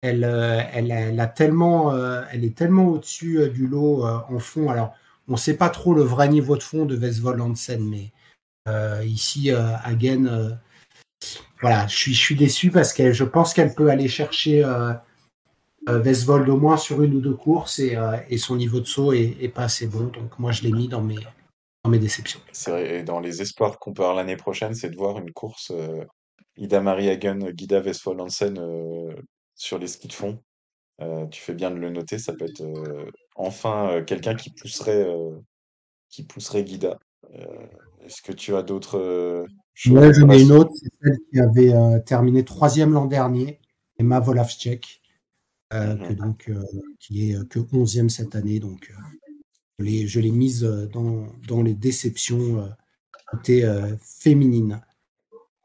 elle, 0.03 0.25
elle, 0.25 0.90
elle 0.92 1.21
a 1.21 1.27
tellement, 1.27 1.97
elle 2.31 2.45
est 2.45 2.57
tellement 2.57 2.87
au-dessus 2.88 3.51
du 3.51 3.66
lot 3.66 4.05
en 4.05 4.38
fond. 4.38 4.71
Alors, 4.71 4.95
on 5.29 5.33
ne 5.33 5.38
sait 5.38 5.57
pas 5.57 5.71
trop 5.71 5.95
le 5.95 6.03
vrai 6.03 6.29
niveau 6.29 6.57
de 6.57 6.62
fond 6.62 6.85
de 6.85 6.95
Vesvold 6.95 7.40
Hansen, 7.40 7.85
mais 7.88 8.12
ici, 9.05 9.51
Hagen, 9.51 10.59
voilà, 11.61 11.87
je 11.87 12.12
suis, 12.12 12.35
déçu 12.35 12.71
parce 12.71 12.92
que 12.92 13.12
je 13.12 13.25
pense 13.25 13.55
qu'elle 13.55 13.75
peut 13.75 13.90
aller 13.90 14.09
chercher 14.09 14.64
euh, 14.64 14.92
euh, 15.88 15.99
Vesvold 15.99 16.49
au 16.49 16.57
moins 16.57 16.77
sur 16.77 17.03
une 17.03 17.14
ou 17.14 17.21
deux 17.21 17.35
courses 17.35 17.79
et, 17.79 17.97
euh, 17.97 18.16
son 18.38 18.57
niveau 18.57 18.81
de 18.81 18.87
saut 18.87 19.12
est, 19.12 19.53
pas 19.55 19.64
assez 19.64 19.87
bon. 19.87 20.05
Donc, 20.05 20.38
moi, 20.38 20.53
je 20.53 20.62
l'ai 20.62 20.73
mis 20.73 20.88
dans 20.88 21.03
mes, 21.03 21.19
dans 21.85 21.90
mes 21.90 21.99
déceptions. 21.99 22.40
Et 22.79 23.03
dans 23.03 23.21
les 23.21 23.42
espoirs 23.42 23.79
qu'on 23.79 23.92
peut 23.92 24.03
avoir 24.03 24.16
l'année 24.16 24.37
prochaine, 24.37 24.75
c'est 24.75 24.90
de 24.90 24.97
voir 24.97 25.19
une 25.19 25.33
course 25.33 25.71
euh, 25.71 26.05
Ida 26.57 26.81
Marie 26.81 27.09
Hagen, 27.09 27.51
Guida 27.51 27.81
Westphal 27.81 28.21
Hansen 28.21 28.59
euh, 28.59 29.14
sur 29.55 29.79
les 29.79 29.87
skis 29.87 30.09
de 30.09 30.12
fond. 30.12 30.42
Euh, 31.03 31.27
tu 31.27 31.40
fais 31.42 31.55
bien 31.55 31.71
de 31.71 31.77
le 31.77 31.90
noter, 31.90 32.19
ça 32.19 32.33
peut 32.33 32.47
être 32.47 32.62
euh, 32.62 33.11
enfin 33.35 33.90
euh, 33.90 34.05
quelqu'un 34.05 34.35
qui 34.35 34.51
pousserait 34.51 35.07
euh, 35.07 35.38
qui 36.09 36.25
pousserait 36.25 36.64
Guida. 36.64 36.99
Est-ce 38.07 38.23
que 38.23 38.33
tu 38.33 38.55
as 38.55 38.62
d'autres 38.62 38.99
euh, 38.99 39.47
choses 39.75 39.92
Moi, 39.92 40.12
j'en 40.12 40.31
ai 40.31 40.40
une 40.42 40.53
autre, 40.53 40.71
c'est 40.75 40.88
celle 41.03 41.19
qui 41.31 41.40
avait 41.40 41.73
euh, 41.75 41.99
terminé 42.01 42.45
troisième 42.45 42.92
l'an 42.92 43.07
dernier, 43.07 43.61
Emma 43.99 44.21
Volavcek, 44.21 45.01
euh, 45.73 45.97
Mhm. 45.97 46.14
donc, 46.14 46.49
euh, 46.49 46.62
qui 47.01 47.31
est 47.33 47.49
que 47.49 47.59
onzième 47.73 48.09
cette 48.09 48.37
année. 48.37 48.61
Donc, 48.61 48.92
je 49.81 50.21
l'ai- 50.21 50.31
mise 50.31 50.62
dans, 50.92 51.27
dans 51.49 51.62
les 51.62 51.75
déceptions 51.75 52.73
côté 53.27 53.69
féminine. 54.01 54.81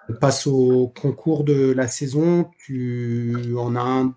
On 0.09 0.13
passe 0.13 0.47
au 0.47 0.87
concours 0.99 1.43
de 1.43 1.71
la 1.71 1.87
saison. 1.87 2.49
Tu 2.57 3.55
en 3.55 3.75
as 3.75 3.81
un 3.81 4.15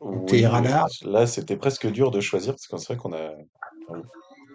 Oui, 0.00 0.42
là 0.42 1.26
c'était 1.26 1.56
presque 1.56 1.86
dur 1.90 2.10
de 2.10 2.20
choisir 2.20 2.54
parce 2.54 2.66
que 2.66 2.76
c'est 2.78 2.94
vrai 2.94 2.96
qu'on 2.96 3.12
a 3.12 3.34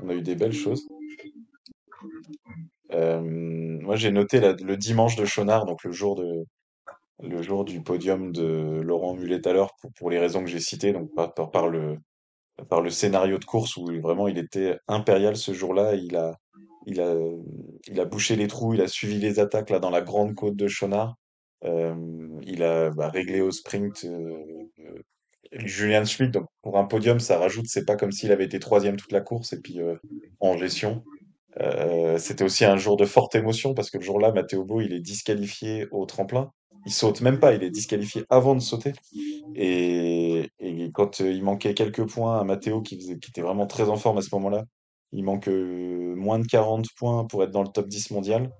on 0.01 0.09
a 0.09 0.13
eu 0.13 0.21
des 0.21 0.35
belles 0.35 0.53
choses. 0.53 0.87
Euh, 2.91 3.21
moi 3.21 3.95
j'ai 3.95 4.11
noté 4.11 4.39
le 4.39 4.77
dimanche 4.77 5.15
de 5.15 5.25
Chonard, 5.25 5.65
donc 5.65 5.83
le 5.83 5.91
jour 5.91 6.15
de 6.15 6.45
du 7.65 7.81
podium 7.81 8.31
de 8.31 8.81
Laurent 8.81 9.13
Mulet 9.13 9.45
à 9.45 9.53
l'heure 9.53 9.75
pour, 9.97 10.09
les 10.09 10.19
raisons 10.19 10.41
que 10.41 10.49
j'ai 10.49 10.59
citées, 10.59 10.93
donc 10.93 11.09
par, 11.51 11.67
le, 11.67 11.99
scénario 12.89 13.37
de 13.37 13.45
course 13.45 13.75
où 13.77 13.85
vraiment 14.01 14.27
il 14.27 14.37
était 14.37 14.77
impérial 14.87 15.35
ce 15.35 15.53
jour-là, 15.53 15.95
il 15.95 16.15
a 17.01 18.05
bouché 18.05 18.35
les 18.35 18.47
trous, 18.47 18.73
il 18.73 18.81
a 18.81 18.87
suivi 18.87 19.19
les 19.19 19.39
attaques 19.39 19.69
là 19.69 19.79
dans 19.79 19.89
la 19.89 20.01
grande 20.01 20.35
côte 20.35 20.55
de 20.55 20.67
Chonard, 20.67 21.15
Euh, 21.65 22.39
il 22.43 22.63
a 22.63 22.89
bah, 22.89 23.09
réglé 23.09 23.41
au 23.41 23.51
sprint 23.51 24.05
euh, 24.05 24.43
euh, 24.79 25.01
Julian 25.51 26.05
Schmidt, 26.05 26.31
donc 26.31 26.47
pour 26.61 26.77
un 26.77 26.85
podium 26.85 27.19
ça 27.19 27.37
rajoute, 27.37 27.65
c'est 27.67 27.85
pas 27.85 27.95
comme 27.95 28.11
s'il 28.11 28.31
avait 28.31 28.45
été 28.45 28.59
troisième 28.59 28.95
toute 28.97 29.11
la 29.11 29.21
course 29.21 29.53
et 29.53 29.59
puis 29.59 29.81
euh, 29.81 29.95
en 30.39 30.57
gestion. 30.57 31.03
Euh, 31.61 32.17
c'était 32.17 32.43
aussi 32.43 32.65
un 32.65 32.77
jour 32.77 32.95
de 32.97 33.05
forte 33.05 33.35
émotion 33.35 33.73
parce 33.73 33.89
que 33.89 33.97
le 33.97 34.03
jour-là, 34.03 34.31
Matteo 34.31 34.63
Bo, 34.63 34.81
il 34.81 34.93
est 34.93 34.99
disqualifié 34.99 35.87
au 35.91 36.05
tremplin. 36.05 36.51
Il 36.85 36.93
saute 36.93 37.21
même 37.21 37.39
pas, 37.39 37.53
il 37.53 37.63
est 37.63 37.69
disqualifié 37.69 38.23
avant 38.29 38.55
de 38.55 38.61
sauter. 38.61 38.93
Et, 39.55 40.49
quand 40.93 41.21
euh, 41.21 41.31
il 41.31 41.43
manquait 41.43 41.73
quelques 41.73 42.05
points 42.05 42.39
à 42.39 42.43
Matteo, 42.43 42.81
qui, 42.81 42.95
était 43.11 43.41
vraiment 43.41 43.67
très 43.67 43.89
en 43.89 43.97
forme 43.97 44.17
à 44.17 44.21
ce 44.21 44.29
moment-là, 44.33 44.63
il 45.11 45.23
manque 45.23 45.49
euh, 45.49 46.15
moins 46.15 46.39
de 46.39 46.45
40 46.45 46.85
points 46.95 47.25
pour 47.25 47.43
être 47.43 47.51
dans 47.51 47.63
le 47.63 47.67
top 47.67 47.87
10 47.87 48.11
mondial. 48.11 48.51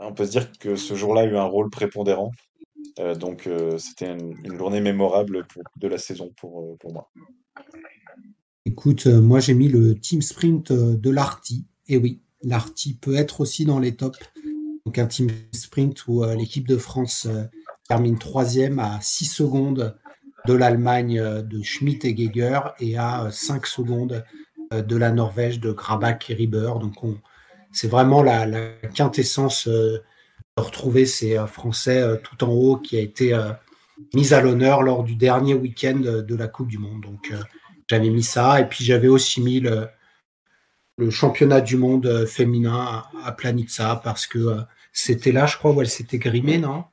On 0.00 0.12
peut 0.12 0.26
se 0.26 0.32
dire 0.32 0.50
que 0.58 0.74
ce 0.74 0.94
jour-là 0.94 1.22
a 1.22 1.24
eu 1.24 1.36
un 1.36 1.44
rôle 1.44 1.70
prépondérant. 1.70 2.32
Donc 3.18 3.48
c'était 3.78 4.12
une, 4.12 4.56
journée 4.56 4.80
mémorable 4.80 5.46
de 5.76 5.88
la 5.88 5.98
saison 5.98 6.32
pour, 6.36 6.76
pour 6.78 6.92
moi. 6.92 7.10
Écoute, 8.64 9.06
moi 9.06 9.40
j'ai 9.40 9.54
mis 9.54 9.68
le 9.68 9.94
team 9.94 10.20
sprint 10.20 10.72
de 10.72 11.10
l'Arty. 11.10 11.64
Et 11.88 11.96
oui, 11.96 12.20
l'Arty 12.44 12.94
peut 12.94 13.16
être 13.16 13.40
aussi 13.40 13.64
dans 13.64 13.78
les 13.78 13.96
tops. 13.96 14.18
Donc 14.86 14.98
un 14.98 15.06
team 15.06 15.28
sprint 15.52 16.06
où 16.06 16.22
euh, 16.22 16.34
l'équipe 16.34 16.68
de 16.68 16.76
France 16.76 17.26
euh, 17.26 17.44
termine 17.88 18.18
troisième 18.18 18.78
à 18.78 18.98
6 19.00 19.24
secondes 19.26 19.96
de 20.46 20.52
l'Allemagne 20.52 21.18
euh, 21.18 21.42
de 21.42 21.62
Schmidt 21.62 22.06
et 22.06 22.14
Geiger 22.14 22.60
et 22.80 22.96
à 22.96 23.24
euh, 23.24 23.30
5 23.30 23.66
secondes 23.66 24.24
de 24.72 24.96
la 24.96 25.12
Norvège 25.12 25.60
de 25.60 25.72
Grabach 25.72 26.30
et 26.30 26.34
Rieber. 26.34 26.78
Donc 26.80 27.04
on, 27.04 27.16
c'est 27.70 27.86
vraiment 27.86 28.22
la, 28.22 28.44
la 28.46 28.70
quintessence 28.94 29.68
de 29.68 30.02
retrouver 30.56 31.06
ces 31.06 31.36
Français 31.46 32.02
tout 32.24 32.42
en 32.42 32.48
haut 32.48 32.76
qui 32.76 32.96
a 32.96 33.00
été 33.00 33.38
mise 34.14 34.32
à 34.32 34.40
l'honneur 34.40 34.82
lors 34.82 35.04
du 35.04 35.14
dernier 35.14 35.54
week-end 35.54 36.00
de 36.00 36.34
la 36.34 36.48
Coupe 36.48 36.68
du 36.68 36.78
Monde. 36.78 37.02
Donc 37.02 37.32
j'avais 37.88 38.08
mis 38.08 38.24
ça 38.24 38.60
et 38.60 38.68
puis 38.68 38.84
j'avais 38.84 39.06
aussi 39.06 39.40
mis 39.40 39.60
le, 39.60 39.86
le 40.96 41.10
championnat 41.10 41.60
du 41.60 41.76
monde 41.76 42.06
euh, 42.06 42.26
féminin 42.26 43.04
à, 43.24 43.32
Planitza 43.32 44.00
parce 44.04 44.26
que 44.26 44.38
euh, 44.38 44.60
c'était 44.92 45.32
là, 45.32 45.46
je 45.46 45.56
crois, 45.58 45.72
où 45.72 45.80
elle 45.80 45.88
s'était 45.88 46.18
grimée, 46.18 46.58
non? 46.58 46.84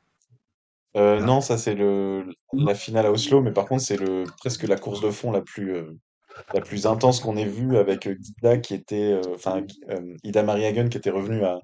Euh, 0.98 1.20
Ah. 1.22 1.26
non, 1.26 1.42
ça 1.42 1.58
c'est 1.58 1.76
le 1.76 2.26
la 2.54 2.76
finale 2.76 3.06
à 3.06 3.12
Oslo, 3.12 3.42
mais 3.42 3.52
par 3.54 3.66
contre 3.66 3.82
c'est 3.84 3.96
le 3.98 4.24
presque 4.40 4.64
la 4.64 4.78
course 4.78 5.00
de 5.02 5.10
fond 5.10 5.32
la 5.32 5.42
plus 5.42 5.74
euh, 5.76 5.98
la 6.54 6.62
plus 6.62 6.86
intense 6.86 7.20
qu'on 7.22 7.38
ait 7.38 7.46
vue 7.46 7.78
avec 7.78 8.08
Guida 8.10 8.58
qui 8.58 8.74
était 8.74 9.20
enfin 9.34 9.64
euh, 9.90 10.16
Ida 10.24 10.44
Marie 10.44 10.66
Hagen 10.66 10.90
qui 10.90 10.98
était 10.98 11.10
revenue 11.12 11.44
à, 11.46 11.62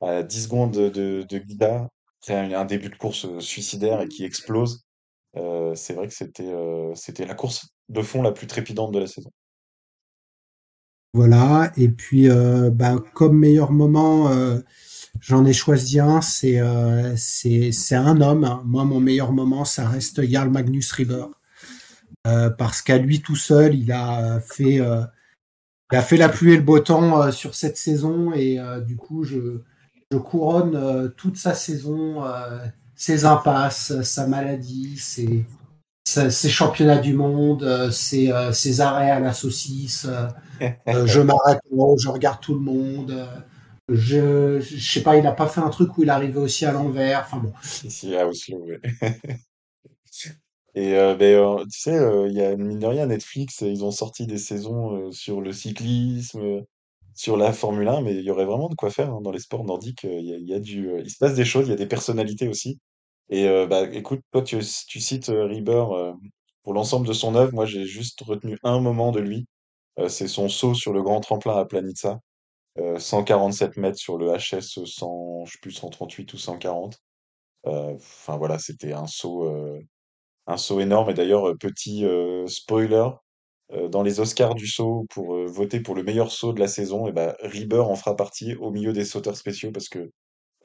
à 0.00 0.22
10 0.22 0.44
secondes 0.44 0.72
de, 0.72 1.22
de 1.28 1.38
Guida 1.38 1.88
après 2.22 2.34
un, 2.36 2.52
un 2.58 2.64
début 2.64 2.88
de 2.90 2.96
course 2.96 3.26
suicidaire 3.40 4.00
et 4.02 4.08
qui 4.08 4.24
explose. 4.24 4.84
C'est 5.74 5.94
vrai 5.94 6.08
que 6.08 6.14
c'était 6.14 6.52
c'était 6.94 7.26
la 7.26 7.34
course 7.34 7.68
de 7.88 8.02
fond 8.02 8.22
la 8.22 8.32
plus 8.32 8.46
trépidante 8.46 8.92
de 8.92 8.98
la 8.98 9.06
saison. 9.06 9.30
Voilà. 11.12 11.72
Et 11.76 11.88
puis, 11.88 12.30
euh, 12.30 12.70
ben, 12.70 13.02
comme 13.14 13.38
meilleur 13.38 13.72
moment, 13.72 14.30
euh, 14.30 14.60
j'en 15.20 15.44
ai 15.44 15.52
choisi 15.52 15.98
un. 15.98 16.20
C'est 16.20 16.60
euh, 16.60 17.16
un 17.92 18.20
homme. 18.20 18.44
hein. 18.44 18.62
Moi, 18.64 18.84
mon 18.84 19.00
meilleur 19.00 19.32
moment, 19.32 19.64
ça 19.64 19.88
reste 19.88 20.22
Jarl 20.22 20.50
Magnus. 20.50 20.94
Euh, 22.26 22.50
parce 22.50 22.82
qu'à 22.82 22.98
lui 22.98 23.22
tout 23.22 23.36
seul, 23.36 23.74
il 23.74 23.90
a 23.92 24.40
fait, 24.40 24.74
il 24.74 25.96
a 25.96 26.02
fait 26.02 26.16
la 26.16 26.28
pluie 26.28 26.52
et 26.52 26.56
le 26.56 26.62
beau 26.62 26.78
temps 26.80 27.32
sur 27.32 27.54
cette 27.54 27.76
saison 27.78 28.32
et 28.34 28.58
du 28.86 28.96
coup, 28.96 29.24
je, 29.24 29.62
couronne 30.18 31.12
toute 31.16 31.38
sa 31.38 31.54
saison, 31.54 32.22
ses 32.94 33.24
impasses, 33.24 34.02
sa 34.02 34.26
maladie, 34.26 34.98
ses, 34.98 35.46
ses 36.30 36.48
championnats 36.50 36.98
du 36.98 37.14
monde, 37.14 37.62
euh, 37.62 37.90
ses, 37.90 38.30
euh, 38.32 38.52
ses 38.52 38.80
arrêts 38.80 39.10
à 39.10 39.20
la 39.20 39.32
saucisse. 39.32 40.06
euh, 40.06 41.06
je 41.06 41.20
m'arrête, 41.20 41.60
je 41.98 42.08
regarde 42.08 42.40
tout 42.40 42.54
le 42.54 42.60
monde. 42.60 43.26
je, 43.88 44.60
je 44.60 44.78
sais 44.92 45.02
pas, 45.02 45.16
il 45.16 45.26
a 45.26 45.32
pas 45.32 45.48
fait 45.48 45.60
un 45.60 45.70
truc 45.70 45.96
où 45.98 46.02
il 46.02 46.10
arrivait 46.10 46.40
aussi 46.40 46.66
à 46.66 46.72
l'envers. 46.72 47.22
Enfin 47.26 47.38
bon, 47.38 47.52
Ici 47.82 48.14
à 48.16 48.26
Oslo, 48.26 48.64
ouais. 48.64 48.80
Et 50.74 50.94
euh, 50.94 51.14
ben, 51.16 51.34
euh, 51.34 51.64
tu 51.64 51.80
sais, 51.80 51.96
euh, 51.98 52.28
il 52.28 52.34
y 52.36 52.42
a 52.42 52.56
mine 52.56 52.78
de 52.78 52.86
rien 52.86 53.06
Netflix, 53.06 53.60
ils 53.62 53.84
ont 53.84 53.90
sorti 53.90 54.26
des 54.26 54.38
saisons 54.38 55.10
sur 55.12 55.40
le 55.40 55.52
cyclisme, 55.52 56.64
sur 57.14 57.36
la 57.36 57.52
Formule 57.52 57.88
1, 57.88 58.02
mais 58.02 58.14
il 58.14 58.22
y 58.24 58.30
aurait 58.30 58.44
vraiment 58.44 58.68
de 58.68 58.74
quoi 58.76 58.90
faire 58.90 59.12
hein, 59.12 59.20
dans 59.20 59.32
les 59.32 59.40
sports 59.40 59.64
nordiques. 59.64 60.04
Il 60.04 60.24
y 60.26 60.34
a, 60.34 60.38
y 60.38 60.54
a 60.54 60.60
du, 60.60 60.90
il 61.02 61.10
se 61.10 61.18
passe 61.18 61.34
des 61.34 61.44
choses, 61.44 61.66
il 61.66 61.70
y 61.70 61.74
a 61.74 61.76
des 61.76 61.86
personnalités 61.86 62.48
aussi. 62.48 62.78
Et 63.30 63.46
bah 63.66 63.88
écoute, 63.92 64.20
toi 64.32 64.42
tu, 64.42 64.60
cites 64.62 65.28
euh, 65.30 66.12
pour 66.64 66.74
l'ensemble 66.74 67.06
de 67.06 67.12
son 67.12 67.36
œuvre, 67.36 67.52
moi 67.54 67.64
j'ai 67.64 67.86
juste 67.86 68.20
retenu 68.22 68.58
un 68.64 68.80
moment 68.80 69.12
de 69.12 69.20
lui. 69.20 69.46
C'est 70.08 70.28
son 70.28 70.48
saut 70.48 70.74
sur 70.74 70.92
le 70.92 71.02
grand 71.02 71.20
tremplin 71.20 71.56
à 71.56 71.64
Planitza. 71.64 72.20
Euh, 72.78 72.98
147 72.98 73.76
mètres 73.78 73.98
sur 73.98 74.18
le 74.18 74.32
HS 74.32 74.84
100, 74.86 75.44
je 75.46 75.52
sais 75.52 75.58
plus 75.62 75.72
138 75.72 76.32
ou 76.34 76.38
140. 76.38 76.98
Euh, 77.66 77.94
Enfin 77.96 78.38
voilà, 78.38 78.58
c'était 78.58 78.92
un 78.94 79.06
saut, 79.06 79.48
un 80.46 80.56
saut 80.56 80.80
énorme. 80.80 81.10
Et 81.10 81.14
d'ailleurs, 81.14 81.56
petit 81.58 82.04
spoiler, 82.48 83.08
dans 83.90 84.02
les 84.02 84.20
Oscars 84.20 84.54
du 84.54 84.66
saut 84.66 85.06
pour 85.10 85.36
voter 85.46 85.80
pour 85.80 85.94
le 85.94 86.02
meilleur 86.04 86.32
saut 86.32 86.52
de 86.52 86.60
la 86.60 86.68
saison, 86.68 87.06
et 87.08 87.12
ben 87.12 87.34
en 87.80 87.96
fera 87.96 88.16
partie 88.16 88.56
au 88.56 88.70
milieu 88.70 88.92
des 88.92 89.04
sauteurs 89.04 89.36
spéciaux 89.36 89.72
parce 89.72 89.88
que 89.88 90.10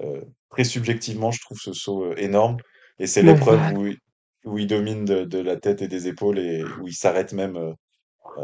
euh, 0.02 0.22
très 0.50 0.64
subjectivement, 0.64 1.32
je 1.32 1.40
trouve 1.42 1.58
ce 1.60 1.74
saut 1.74 2.06
euh, 2.06 2.16
énorme. 2.18 2.58
Et 3.00 3.08
c'est 3.08 3.24
l'épreuve 3.24 3.60
gars. 3.60 3.74
où, 3.74 3.88
il- 3.88 3.98
où 4.46 4.58
il 4.60 4.68
domine 4.68 5.06
de, 5.06 5.24
de 5.26 5.40
la 5.40 5.56
tête 5.58 5.82
et 5.82 5.88
des 5.88 6.08
épaules 6.08 6.40
et 6.40 6.64
où 6.64 6.88
il 6.88 6.94
s'arrête 6.94 7.34
même 7.34 7.58
euh, 7.58 7.74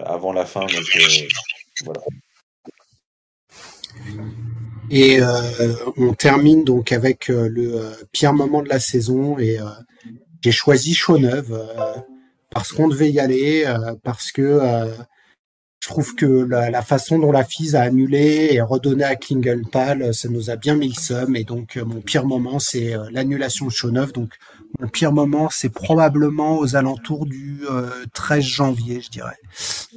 avant 0.03 0.33
la 0.33 0.45
fin. 0.45 0.61
Donc 0.61 0.69
voilà. 1.85 2.01
Et 4.89 5.19
on 5.97 6.13
termine 6.13 6.63
donc 6.63 6.91
avec 6.91 7.27
le 7.29 7.93
pire 8.11 8.33
moment 8.33 8.61
de 8.61 8.69
la 8.69 8.79
saison 8.79 9.37
et 9.39 9.57
j'ai 10.41 10.51
choisi 10.51 10.93
Chauneuve 10.93 11.57
parce 12.49 12.71
qu'on 12.73 12.87
devait 12.89 13.09
y 13.11 13.19
aller, 13.19 13.65
parce 14.03 14.31
que 14.31 14.59
je 15.81 15.87
trouve 15.89 16.13
que 16.13 16.25
la, 16.25 16.81
façon 16.83 17.17
dont 17.17 17.31
la 17.31 17.43
FISE 17.43 17.75
a 17.75 17.81
annulé 17.81 18.49
et 18.51 18.61
redonné 18.61 19.03
à 19.03 19.15
Klingenthal, 19.15 20.03
euh, 20.03 20.13
ça 20.13 20.29
nous 20.29 20.51
a 20.51 20.55
bien 20.55 20.75
mis 20.75 20.89
le 20.89 20.93
seum. 20.93 21.35
Et 21.35 21.43
donc 21.43 21.75
euh, 21.75 21.83
mon 21.83 22.01
pire 22.01 22.25
moment, 22.25 22.59
c'est 22.59 22.93
euh, 22.93 23.09
l'annulation 23.11 23.65
de 23.65 23.71
Chauneuve. 23.71 24.13
Donc 24.13 24.35
mon 24.79 24.87
pire 24.87 25.11
moment, 25.11 25.49
c'est 25.49 25.73
probablement 25.73 26.59
aux 26.59 26.75
alentours 26.75 27.25
du 27.25 27.61
euh, 27.69 27.89
13 28.13 28.43
janvier, 28.43 29.01
je 29.01 29.09
dirais. 29.09 29.37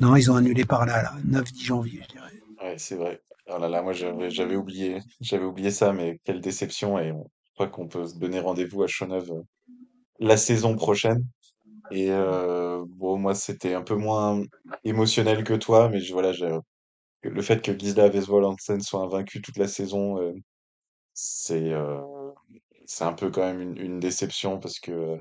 Non, 0.01 0.17
ils 0.17 0.31
ont 0.31 0.37
annulé 0.37 0.65
par 0.65 0.87
là, 0.87 1.03
là 1.03 1.13
9-10 1.43 1.65
janvier, 1.65 2.01
je 2.09 2.15
dirais. 2.15 2.33
Ouais, 2.63 2.77
c'est 2.79 2.97
vrai. 2.97 3.21
Oh 3.47 3.59
là 3.59 3.69
là, 3.69 3.83
moi 3.83 3.93
j'avais 3.93 4.57
oublié, 4.57 5.01
j'avais 5.21 5.45
oublié 5.45 5.71
ça, 5.71 5.93
mais 5.93 6.19
quelle 6.25 6.41
déception. 6.41 6.99
Et 6.99 7.13
on, 7.13 7.29
je 7.49 7.53
crois 7.53 7.69
qu'on 7.69 7.89
peut 7.89 8.07
se 8.07 8.19
donner 8.19 8.41
rendez-vous 8.41 8.85
à 8.85 8.87
euh, 9.03 9.43
la 10.19 10.39
saison 10.39 10.77
prochaine. 10.77 11.27
Et 11.91 12.09
bon, 12.09 13.19
moi 13.19 13.35
c'était 13.35 13.75
un 13.75 13.83
peu 13.83 13.95
moins 13.95 14.43
émotionnel 14.85 15.45
que 15.45 15.55
toi, 15.55 15.89
mais 15.89 16.01
voilà, 16.11 16.33
le 17.23 17.43
fait 17.43 17.63
que 17.63 17.77
Gisela 17.79 18.09
Vesvold 18.09 18.45
Hansen 18.45 18.81
soit 18.81 19.01
invaincu 19.01 19.43
toute 19.43 19.59
la 19.59 19.69
saison, 19.69 20.21
euh, 20.21 20.33
c'est 21.15 21.73
euh, 21.73 22.01
c'est 22.87 23.05
un 23.05 23.15
peu 23.15 23.31
quand 23.31 23.43
même 23.43 23.77
une, 23.79 24.01
déception 24.01 24.59
parce 24.61 24.79
que 24.81 25.19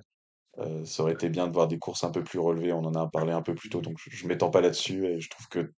euh, 0.60 0.86
ça 0.86 1.04
aurait 1.04 1.14
été 1.14 1.30
bien 1.30 1.48
de 1.48 1.54
voir 1.54 1.68
des 1.68 1.80
courses 1.80 2.04
un 2.04 2.12
peu 2.12 2.24
plus 2.24 2.40
relevées. 2.40 2.74
On 2.74 2.86
en 2.86 2.96
a 2.96 3.08
parlé 3.10 3.32
un 3.34 3.42
peu 3.42 3.56
plus 3.56 3.70
tôt, 3.70 3.82
donc 3.82 3.98
je, 4.00 4.16
je 4.16 4.28
m'étends 4.28 4.52
pas 4.52 4.62
là-dessus 4.62 5.06
et 5.08 5.20
je 5.22 5.30
trouve 5.30 5.48
que 5.50 5.72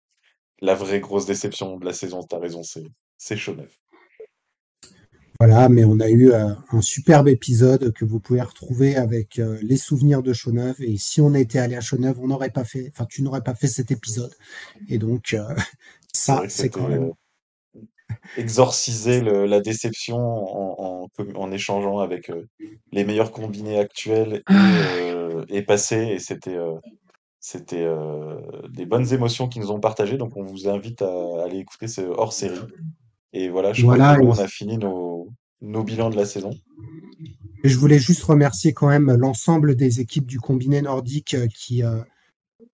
la 0.61 0.75
vraie 0.75 1.01
grosse 1.01 1.27
déception 1.27 1.77
de 1.79 1.85
la 1.85 1.92
saison, 1.92 2.23
t'as 2.23 2.38
raison, 2.38 2.62
c'est 3.18 3.37
Choneuve. 3.37 3.77
Voilà, 5.40 5.68
mais 5.68 5.85
on 5.85 5.99
a 6.01 6.09
eu 6.09 6.31
euh, 6.31 6.55
un 6.70 6.81
superbe 6.81 7.29
épisode 7.29 7.92
que 7.92 8.05
vous 8.05 8.20
pouvez 8.20 8.40
retrouver 8.40 8.97
avec 8.97 9.38
euh, 9.38 9.59
les 9.62 9.77
souvenirs 9.77 10.23
de 10.23 10.33
Chauneuve. 10.33 10.77
Et 10.81 10.97
si 10.97 11.20
on 11.20 11.35
était 11.35 11.59
allé 11.59 11.75
à 11.77 11.81
Chauneuve, 11.81 12.20
on 12.20 12.29
n'aurait 12.29 12.51
pas 12.51 12.64
fait, 12.64 12.88
enfin, 12.92 13.05
tu 13.07 13.23
n'aurais 13.23 13.42
pas 13.42 13.55
fait 13.55 13.66
cet 13.66 13.90
épisode. 13.90 14.33
Et 14.88 14.99
donc, 14.99 15.35
euh, 15.35 15.42
ça, 16.12 16.44
c'est 16.49 16.70
quand 16.70 16.88
même. 16.88 17.12
exorciser 18.37 19.20
le- 19.20 19.47
la 19.47 19.61
déception 19.61 20.16
en, 20.18 21.03
en, 21.05 21.09
com- 21.16 21.33
en 21.37 21.51
échangeant 21.53 21.99
avec 21.99 22.31
euh, 22.31 22.47
les 22.92 23.05
meilleurs 23.05 23.31
combinés 23.33 23.79
actuels 23.79 24.42
et, 24.49 24.53
euh, 25.12 25.44
et 25.49 25.62
passés. 25.62 26.09
Et 26.12 26.18
c'était 26.18 26.57
euh, 26.57 26.75
c'était 27.40 27.83
euh, 27.85 28.40
des 28.70 28.87
bonnes 28.87 29.12
émotions 29.12 29.49
qu'ils 29.49 29.62
nous 29.62 29.70
ont 29.73 29.81
partagées. 29.81 30.16
Donc 30.18 30.37
on 30.37 30.44
vous 30.44 30.68
invite 30.68 31.03
à 31.03 31.44
aller 31.44 31.59
écouter 31.59 31.88
ce 31.88 32.03
hors-série. 32.03 32.61
Et 33.37 33.49
voilà, 33.49 33.73
je 33.73 33.83
crois 33.83 33.94
que 33.97 33.99
Voilà. 34.01 34.18
nous, 34.18 34.29
on 34.29 34.38
a 34.38 34.47
fini 34.47 34.79
nos, 34.79 35.29
nos 35.61 35.83
bilans 35.83 36.09
de 36.09 36.16
la 36.16 36.25
saison. 36.25 36.51
je 37.64 37.77
voulais 37.77 37.99
juste 37.99 38.23
remercier 38.23 38.73
quand 38.73 38.88
même 38.88 39.12
l'ensemble 39.16 39.75
des 39.75 40.01
équipes 40.01 40.27
du 40.27 40.38
combiné 40.38 40.81
nordique 40.83 41.35
euh, 41.35 41.49
qui, 41.49 41.83
euh, 41.83 41.99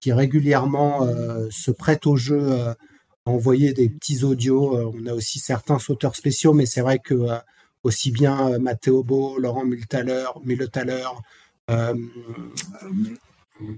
qui 0.01 0.13
régulièrement 0.13 1.05
euh, 1.07 1.49
se 1.51 1.71
prêtent 1.71 2.07
au 2.07 2.17
jeu 2.17 2.39
euh, 2.43 2.73
à 3.27 3.31
envoyer 3.31 3.73
des 3.73 3.89
petits 3.89 4.23
audios. 4.23 4.93
On 4.95 5.07
a 5.07 5.15
aussi 5.15 5.39
certains 5.39 5.79
sauteurs 5.79 6.15
spéciaux, 6.15 6.53
mais 6.53 6.67
c'est 6.67 6.83
vrai 6.83 6.99
que 6.99 7.15
aussi 7.83 8.11
bien 8.11 8.59
Matteo 8.59 9.03
Beau, 9.03 9.39
Laurent 9.39 9.65
Multaler, 9.65 10.27
Muletaler, 10.45 11.07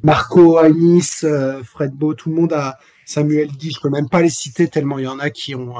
Marco 0.02 0.58
Anis, 0.58 1.24
Fred 1.64 1.92
Beau, 1.92 2.14
tout 2.14 2.30
le 2.30 2.36
monde 2.36 2.52
a 2.52 2.78
Samuel 3.04 3.48
Guy, 3.48 3.72
je 3.72 3.80
peux 3.80 3.90
même 3.90 4.08
pas 4.08 4.22
les 4.22 4.30
citer 4.30 4.68
tellement 4.68 4.98
il 4.98 5.04
y 5.04 5.08
en 5.08 5.18
a 5.18 5.30
qui 5.30 5.54
ont 5.54 5.74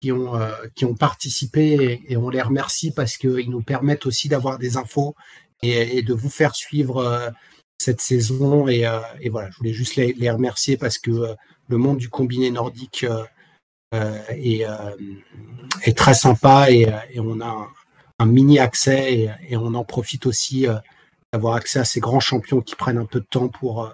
qui 0.00 0.12
ont 0.12 0.36
euh, 0.36 0.52
qui 0.74 0.84
ont 0.84 0.94
participé 0.94 2.00
et, 2.08 2.16
on 2.16 2.28
les 2.30 2.42
remercie 2.42 2.92
parce 2.92 3.16
qu'ils 3.16 3.50
nous 3.50 3.62
permettent 3.62 4.06
aussi 4.06 4.28
d'avoir 4.28 4.58
des 4.58 4.76
infos 4.76 5.14
et, 5.62 6.02
de 6.02 6.14
vous 6.14 6.30
faire 6.30 6.54
suivre 6.54 6.98
euh, 6.98 7.30
cette 7.78 8.00
saison. 8.00 8.68
Et, 8.68 8.86
euh, 8.86 9.00
et 9.20 9.28
voilà, 9.28 9.50
je 9.50 9.56
voulais 9.56 9.72
juste 9.72 9.96
les, 9.96 10.30
remercier 10.30 10.76
parce 10.76 10.98
que 10.98 11.34
le 11.68 11.76
monde 11.76 11.98
du 11.98 12.08
combiné 12.08 12.50
nordique 12.50 13.04
est, 13.92 14.66
très 15.96 16.14
sympa 16.14 16.70
et, 16.70 16.86
on 17.18 17.40
a 17.40 17.68
un, 18.20 18.26
mini 18.26 18.58
accès 18.58 19.36
et, 19.48 19.56
on 19.56 19.74
en 19.74 19.84
profite 19.84 20.26
aussi 20.26 20.66
d'avoir 21.32 21.54
accès 21.54 21.80
à 21.80 21.84
ces 21.84 22.00
grands 22.00 22.20
champions 22.20 22.60
qui 22.60 22.76
prennent 22.76 22.98
un 22.98 23.06
peu 23.06 23.20
de 23.20 23.26
temps 23.26 23.48
pour, 23.48 23.92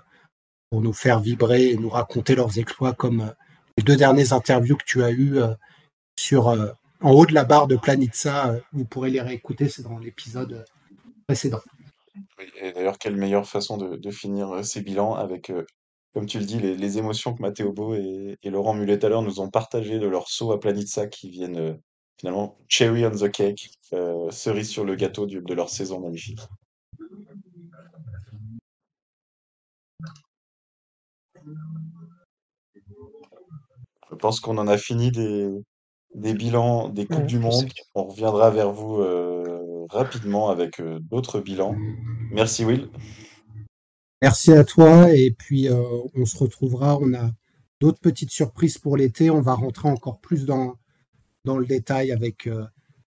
pour 0.71 0.83
nous 0.83 0.93
faire 0.93 1.21
vibrer 1.21 1.71
et 1.71 1.77
nous 1.77 1.88
raconter 1.88 2.35
leurs 2.35 2.59
exploits 2.59 2.93
comme 2.93 3.33
les 3.79 3.83
deux 3.83 3.97
dernières 3.97 4.35
interviews 4.35 4.77
que 4.77 4.85
tu 4.85 5.03
as 5.03 5.11
eues 5.11 5.40
sur 6.18 6.48
euh, 6.48 6.72
en 7.00 7.12
haut 7.12 7.27
de 7.27 7.35
la 7.35 7.44
barre 7.44 7.66
de 7.66 7.77
Planitza. 7.77 8.50
euh, 8.50 8.61
vous 8.72 8.85
pourrez 8.85 9.11
les 9.11 9.20
réécouter, 9.20 9.68
c'est 9.68 9.83
dans 9.83 9.98
l'épisode 9.98 10.53
euh, 10.53 10.64
précédent. 11.27 11.61
Et 12.61 12.72
d'ailleurs, 12.72 12.98
quelle 12.98 13.16
meilleure 13.16 13.46
façon 13.46 13.77
de, 13.77 14.11
finir 14.11 14.64
ces 14.64 14.83
bilans 14.83 15.14
avec, 15.14 15.50
comme 16.12 16.27
tu 16.27 16.38
le 16.38 16.44
dis, 16.44 16.61
les, 16.61 16.98
émotions 16.98 17.35
que 17.35 17.42
Matteo 17.42 17.72
Beau 17.72 17.94
et, 17.94 18.38
Laurent 18.44 18.74
Mulet 18.74 18.98
tout 18.98 19.07
à 19.07 19.09
l'heure 19.09 19.22
nous 19.22 19.40
ont 19.40 19.50
partagées 19.50 19.98
de 19.98 20.07
leur 20.07 20.29
saut 20.29 20.53
à 20.53 20.61
Planitza 20.61 21.09
qui 21.09 21.29
viennent 21.29 21.81
finalement 22.20 22.57
cherry 22.68 23.05
on 23.05 23.11
the 23.11 23.29
cake, 23.33 23.68
cerise 24.31 24.68
sur 24.68 24.85
le 24.85 24.94
gâteau 24.94 25.27
de 25.27 25.55
leur 25.55 25.70
saison 25.70 25.98
magnifique. 25.98 26.38
Je 34.11 34.14
pense 34.14 34.38
qu'on 34.38 34.59
en 34.59 34.68
a 34.68 34.79
fini 34.79 35.11
des, 35.11 35.50
des 36.14 36.35
bilans 36.35 36.88
des 36.88 37.07
Coupes 37.07 37.18
Ouais, 37.18 37.27
du. 37.27 37.38
Monde. 37.38 37.68
On 37.94 38.05
reviendra 38.05 38.50
vers 38.50 38.72
vous 38.72 39.00
euh, 39.00 39.87
rapidement 39.90 40.48
avec 40.48 40.81
euh, 40.81 40.98
d'autres 41.00 41.40
bilans. 41.40 41.77
Merci 42.31 42.64
Will. 42.64 42.88
Merci 44.22 44.53
à 44.53 44.64
toi 44.64 45.12
et 45.12 45.33
puis 45.33 45.68
euh, 45.68 45.83
on 46.14 46.24
se 46.24 46.38
retrouvera. 46.38 46.98
On 47.00 47.12
a 47.14 47.31
d'autres 47.81 48.00
petites 48.00 48.31
surprises 48.31 48.79
pour 48.79 48.96
l'été. 48.96 49.31
On 49.31 49.40
va 49.40 49.55
rentrer 49.55 49.88
encore 49.88 50.20
plus 50.20 50.46
dans, 50.46 50.77
dans 51.44 51.59
le 51.59 51.66
détail 51.66 52.12
avec 52.12 52.48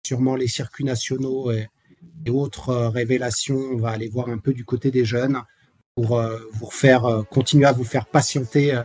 sûrement 0.02 0.34
les 0.34 0.48
circuits 0.48 0.84
nationaux 0.84 1.52
et, 1.52 1.68
et 2.26 2.30
autres 2.30 2.74
révélations. 2.74 3.56
On 3.56 3.76
va 3.76 3.90
aller 3.90 4.08
voir 4.08 4.28
un 4.28 4.38
peu 4.38 4.52
du 4.52 4.64
côté 4.64 4.90
des 4.90 5.04
jeunes 5.04 5.40
pour 5.94 6.20
vous 6.54 6.70
faire 6.70 7.22
continuer 7.30 7.66
à 7.66 7.72
vous 7.72 7.84
faire 7.84 8.06
patienter 8.06 8.82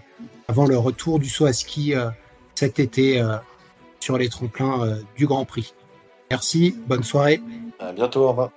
avant 0.48 0.68
le 0.68 0.78
retour 0.78 1.18
du 1.18 1.28
saut 1.28 1.48
à 1.48 1.54
ski 1.54 1.94
cet 2.54 2.80
été 2.80 3.24
sur 4.00 4.18
les 4.18 4.30
tremplins 4.30 4.84
euh, 4.84 5.02
du 5.16 5.28
Grand 5.28 5.46
Prix. 5.46 5.74
Merci, 6.30 6.76
bonne 6.88 7.04
soirée. 7.04 7.42
À 7.80 7.92
bientôt, 7.92 8.22
au 8.22 8.30
revoir. 8.30 8.52